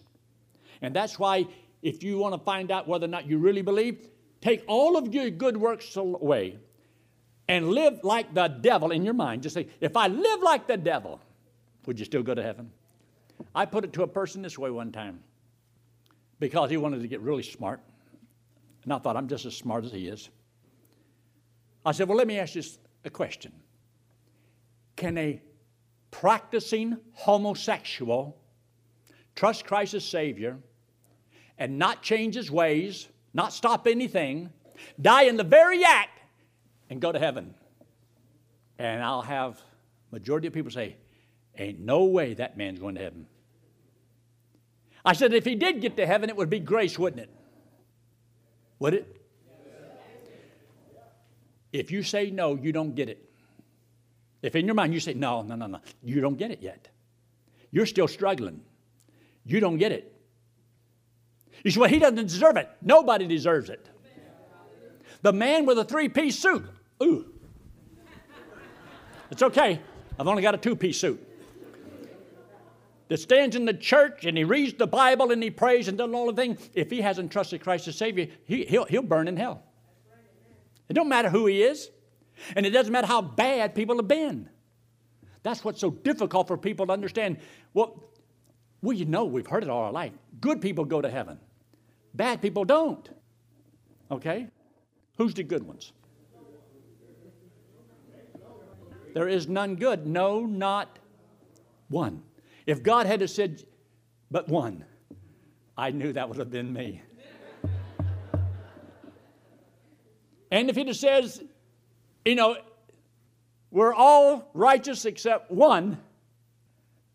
And 0.82 0.94
that's 0.94 1.18
why, 1.18 1.48
if 1.82 2.04
you 2.04 2.18
want 2.18 2.34
to 2.34 2.40
find 2.44 2.70
out 2.70 2.90
whether 2.90 3.06
or 3.06 3.08
not 3.08 3.26
you 3.26 3.38
really 3.38 3.62
believe, 3.62 4.10
take 4.42 4.66
all 4.68 4.98
of 4.98 5.14
your 5.14 5.30
good 5.30 5.56
works 5.56 5.96
away 5.96 6.60
and 7.48 7.70
live 7.70 8.02
like 8.04 8.34
the 8.34 8.50
devil 8.50 8.92
in 8.92 9.06
your 9.06 9.14
mind. 9.14 9.44
Just 9.44 9.56
say, 9.56 9.70
if 9.80 9.96
I 9.96 10.08
live 10.08 10.42
like 10.42 10.68
the 10.68 10.76
devil, 10.76 11.22
would 11.86 11.98
you 11.98 12.04
still 12.04 12.22
go 12.22 12.36
to 12.36 12.44
heaven? 12.44 12.70
I 13.56 13.66
put 13.66 13.86
it 13.86 13.94
to 13.94 14.04
a 14.04 14.08
person 14.08 14.42
this 14.42 14.58
way 14.58 14.70
one 14.70 14.92
time 14.92 15.22
because 16.40 16.70
he 16.70 16.76
wanted 16.76 17.02
to 17.02 17.08
get 17.08 17.22
really 17.22 17.44
smart. 17.44 17.80
And 18.84 18.92
I 18.92 18.98
thought, 18.98 19.16
I'm 19.16 19.30
just 19.30 19.46
as 19.46 19.56
smart 19.56 19.86
as 19.86 19.94
he 19.94 20.10
is. 20.10 20.30
I 21.86 21.94
said, 21.94 22.10
Well, 22.10 22.18
let 22.18 22.28
me 22.28 22.40
ask 22.40 22.56
you 22.56 22.64
a 23.06 23.10
question. 23.10 23.54
Can 24.98 25.18
a 25.18 25.42
practicing 26.20 26.98
homosexual 27.14 28.38
trust 29.36 29.66
Christ 29.66 29.94
as 29.94 30.06
Savior 30.06 30.58
and 31.58 31.78
not 31.78 32.02
change 32.02 32.36
his 32.36 32.50
ways, 32.50 33.08
not 33.34 33.52
stop 33.54 33.86
anything, 33.86 34.50
die 35.02 35.24
in 35.24 35.36
the 35.36 35.44
very 35.44 35.84
act, 35.84 36.20
and 36.90 37.02
go 37.02 37.12
to 37.12 37.20
heaven? 37.20 37.54
And 38.80 39.04
I'll 39.04 39.22
have 39.22 39.62
majority 40.12 40.48
of 40.48 40.54
people 40.54 40.72
say, 40.72 40.96
Ain't 41.58 41.80
no 41.80 42.06
way 42.06 42.34
that 42.34 42.58
man's 42.58 42.80
going 42.80 42.96
to 42.96 43.02
heaven. 43.02 43.28
I 45.06 45.14
said, 45.14 45.34
if 45.34 45.46
he 45.46 45.56
did 45.56 45.80
get 45.82 45.96
to 45.98 46.06
heaven, 46.06 46.30
it 46.30 46.36
would 46.36 46.50
be 46.50 46.60
grace, 46.60 47.00
wouldn't 47.00 47.22
it? 47.22 47.30
Would 48.80 48.94
it? 48.94 49.22
If 51.72 51.92
you 51.92 52.04
say 52.04 52.32
no, 52.32 52.56
you 52.56 52.74
don't 52.74 52.96
get 52.96 53.08
it. 53.08 53.25
If 54.46 54.56
in 54.56 54.68
your 54.68 54.76
mind 54.76 54.94
you 54.94 55.00
say, 55.00 55.16
no, 55.16 55.42
no, 55.42 55.56
no, 55.56 55.66
no, 55.66 55.80
you 56.04 56.22
don't 56.22 56.38
get 56.38 56.52
it 56.52 56.62
yet. 56.62 56.88
You're 57.72 57.88
still 57.88 58.08
struggling. 58.08 58.62
You 59.44 59.60
don't 59.60 59.78
get 59.78 59.92
it. 59.92 60.14
You 61.64 61.72
say, 61.72 61.80
well, 61.80 61.90
he 61.90 61.98
doesn't 61.98 62.28
deserve 62.28 62.56
it. 62.58 62.70
Nobody 62.80 63.26
deserves 63.26 63.72
it. 63.72 63.90
The 65.24 65.34
man 65.34 65.66
with 65.66 65.80
a 65.80 65.84
three 65.84 66.10
piece 66.10 66.38
suit. 66.38 66.64
Ooh. 67.02 67.26
It's 69.32 69.42
okay. 69.42 69.80
I've 70.20 70.28
only 70.28 70.44
got 70.44 70.54
a 70.54 70.60
two 70.60 70.76
piece 70.76 71.00
suit. 71.00 71.28
That 73.08 73.18
stands 73.18 73.56
in 73.56 73.66
the 73.66 73.74
church 73.74 74.26
and 74.26 74.38
he 74.38 74.44
reads 74.44 74.76
the 74.76 74.86
Bible 74.86 75.32
and 75.32 75.42
he 75.42 75.50
prays 75.50 75.88
and 75.88 75.98
does 75.98 76.14
all 76.14 76.28
the 76.28 76.40
things. 76.40 76.70
If 76.76 76.92
he 76.92 77.02
hasn't 77.02 77.32
trusted 77.32 77.62
Christ 77.62 77.88
as 77.88 77.96
Savior, 77.96 78.28
he, 78.46 78.64
he'll, 78.66 78.86
he'll 78.86 79.02
burn 79.02 79.28
in 79.28 79.38
hell. 79.38 79.64
It 80.88 80.94
don't 80.94 81.10
matter 81.10 81.32
who 81.32 81.48
he 81.48 81.64
is, 81.64 81.90
and 82.56 82.66
it 82.66 82.72
doesn't 82.72 82.92
matter 82.92 83.08
how 83.08 83.22
bad 83.22 83.76
people 83.76 83.98
have 83.98 84.08
been. 84.08 84.50
That's 85.44 85.64
what's 85.64 85.80
so 85.80 85.92
difficult 85.92 86.48
for 86.48 86.58
people 86.58 86.88
to 86.88 86.94
understand. 86.94 87.38
Well, 87.74 88.04
we 88.82 89.06
know 89.06 89.26
we've 89.26 89.48
heard 89.48 89.64
it 89.64 89.70
all 89.70 89.84
our 89.84 89.92
life. 89.92 90.14
Good 90.42 90.62
people 90.62 90.86
go 90.86 91.02
to 91.02 91.10
heaven. 91.10 91.40
Bad 92.14 92.42
people 92.42 92.66
don't. 92.66 93.08
Okay? 94.10 94.48
Who's 95.18 95.34
the 95.34 95.44
good 95.44 95.64
ones? 95.64 95.92
There 99.14 99.28
is 99.28 99.48
none 99.48 99.76
good. 99.76 100.06
No, 100.06 100.46
not 100.46 101.00
one. 101.90 102.24
If 102.66 102.84
God 102.84 103.06
had 103.06 103.28
said, 103.30 103.64
but 104.30 104.50
one, 104.50 104.84
I 105.78 105.92
knew 105.92 106.12
that 106.14 106.28
would 106.28 106.38
have 106.38 106.52
been 106.52 106.74
me. 106.74 107.02
and 110.52 110.70
if 110.70 110.76
He 110.76 110.84
just 110.84 111.02
says, 111.02 111.44
you 112.26 112.36
know, 112.36 112.58
we're 113.72 113.94
all 113.94 114.50
righteous 114.54 115.06
except 115.06 115.52
one, 115.52 115.98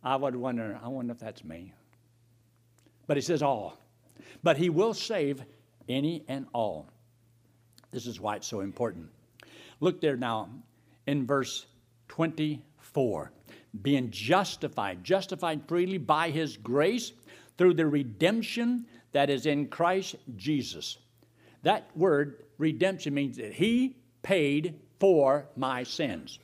I 0.03 0.16
would 0.16 0.37
wonder, 0.37 0.79
I 0.83 0.88
wonder 0.88 1.12
if 1.12 1.18
that's 1.18 1.44
me. 1.44 1.73
But 3.07 3.16
He 3.16 3.20
says 3.20 3.42
all. 3.42 3.79
But 4.42 4.57
He 4.57 4.70
will 4.70 4.94
save 4.94 5.42
any 5.88 6.25
and 6.29 6.46
all. 6.53 6.88
This 7.90 8.07
is 8.07 8.20
why 8.20 8.37
it's 8.37 8.46
so 8.46 8.61
important. 8.61 9.09
Look 9.81 10.01
there 10.01 10.16
now 10.16 10.49
in 11.07 11.27
verse 11.27 11.66
24 12.09 13.33
being 13.83 14.11
justified, 14.11 15.05
justified 15.05 15.62
freely 15.66 15.99
by 15.99 16.31
his 16.31 16.57
grace 16.57 17.12
through 17.57 17.75
the 17.75 17.87
redemption 17.87 18.87
that 19.12 19.31
is 19.31 19.46
in 19.46 19.68
Christ 19.68 20.16
Jesus. 20.37 20.99
That 21.62 21.88
word 21.96 22.44
redemption 22.59 23.14
means 23.14 23.37
that 23.37 23.53
he 23.53 23.96
paid 24.23 24.81
for 25.01 25.49
my 25.57 25.83
sins. 25.83 26.39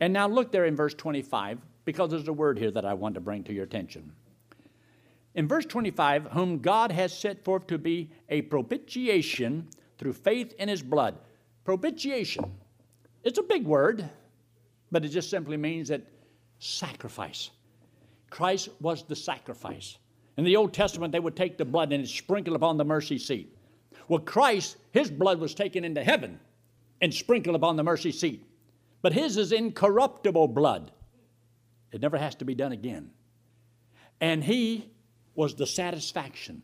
And 0.00 0.12
now 0.12 0.28
look 0.28 0.52
there 0.52 0.66
in 0.66 0.76
verse 0.76 0.94
25, 0.94 1.58
because 1.84 2.10
there's 2.10 2.28
a 2.28 2.32
word 2.32 2.58
here 2.58 2.70
that 2.70 2.84
I 2.84 2.94
want 2.94 3.14
to 3.14 3.20
bring 3.20 3.42
to 3.44 3.52
your 3.52 3.64
attention. 3.64 4.12
In 5.34 5.48
verse 5.48 5.64
25, 5.64 6.26
whom 6.32 6.58
God 6.58 6.92
has 6.92 7.16
set 7.16 7.44
forth 7.44 7.66
to 7.68 7.78
be 7.78 8.10
a 8.28 8.42
propitiation 8.42 9.68
through 9.98 10.12
faith 10.12 10.54
in 10.58 10.68
his 10.68 10.82
blood. 10.82 11.16
Propitiation. 11.64 12.44
It's 13.24 13.38
a 13.38 13.42
big 13.42 13.64
word, 13.64 14.08
but 14.92 15.04
it 15.04 15.08
just 15.08 15.30
simply 15.30 15.56
means 15.56 15.88
that 15.88 16.02
sacrifice. 16.58 17.50
Christ 18.30 18.68
was 18.80 19.02
the 19.02 19.16
sacrifice. 19.16 19.98
In 20.36 20.44
the 20.44 20.56
Old 20.56 20.72
Testament, 20.72 21.12
they 21.12 21.20
would 21.20 21.36
take 21.36 21.58
the 21.58 21.64
blood 21.64 21.92
and 21.92 22.06
sprinkle 22.06 22.54
upon 22.54 22.76
the 22.76 22.84
mercy 22.84 23.18
seat. 23.18 23.56
Well, 24.08 24.20
Christ, 24.20 24.76
his 24.92 25.10
blood 25.10 25.40
was 25.40 25.54
taken 25.54 25.84
into 25.84 26.04
heaven 26.04 26.38
and 27.00 27.12
sprinkle 27.12 27.54
upon 27.54 27.76
the 27.76 27.82
mercy 27.82 28.12
seat. 28.12 28.44
But 29.02 29.12
his 29.12 29.36
is 29.36 29.52
incorruptible 29.52 30.48
blood. 30.48 30.92
It 31.92 32.00
never 32.00 32.18
has 32.18 32.34
to 32.36 32.44
be 32.44 32.54
done 32.54 32.72
again. 32.72 33.10
And 34.20 34.42
he 34.42 34.90
was 35.34 35.54
the 35.54 35.66
satisfaction 35.66 36.62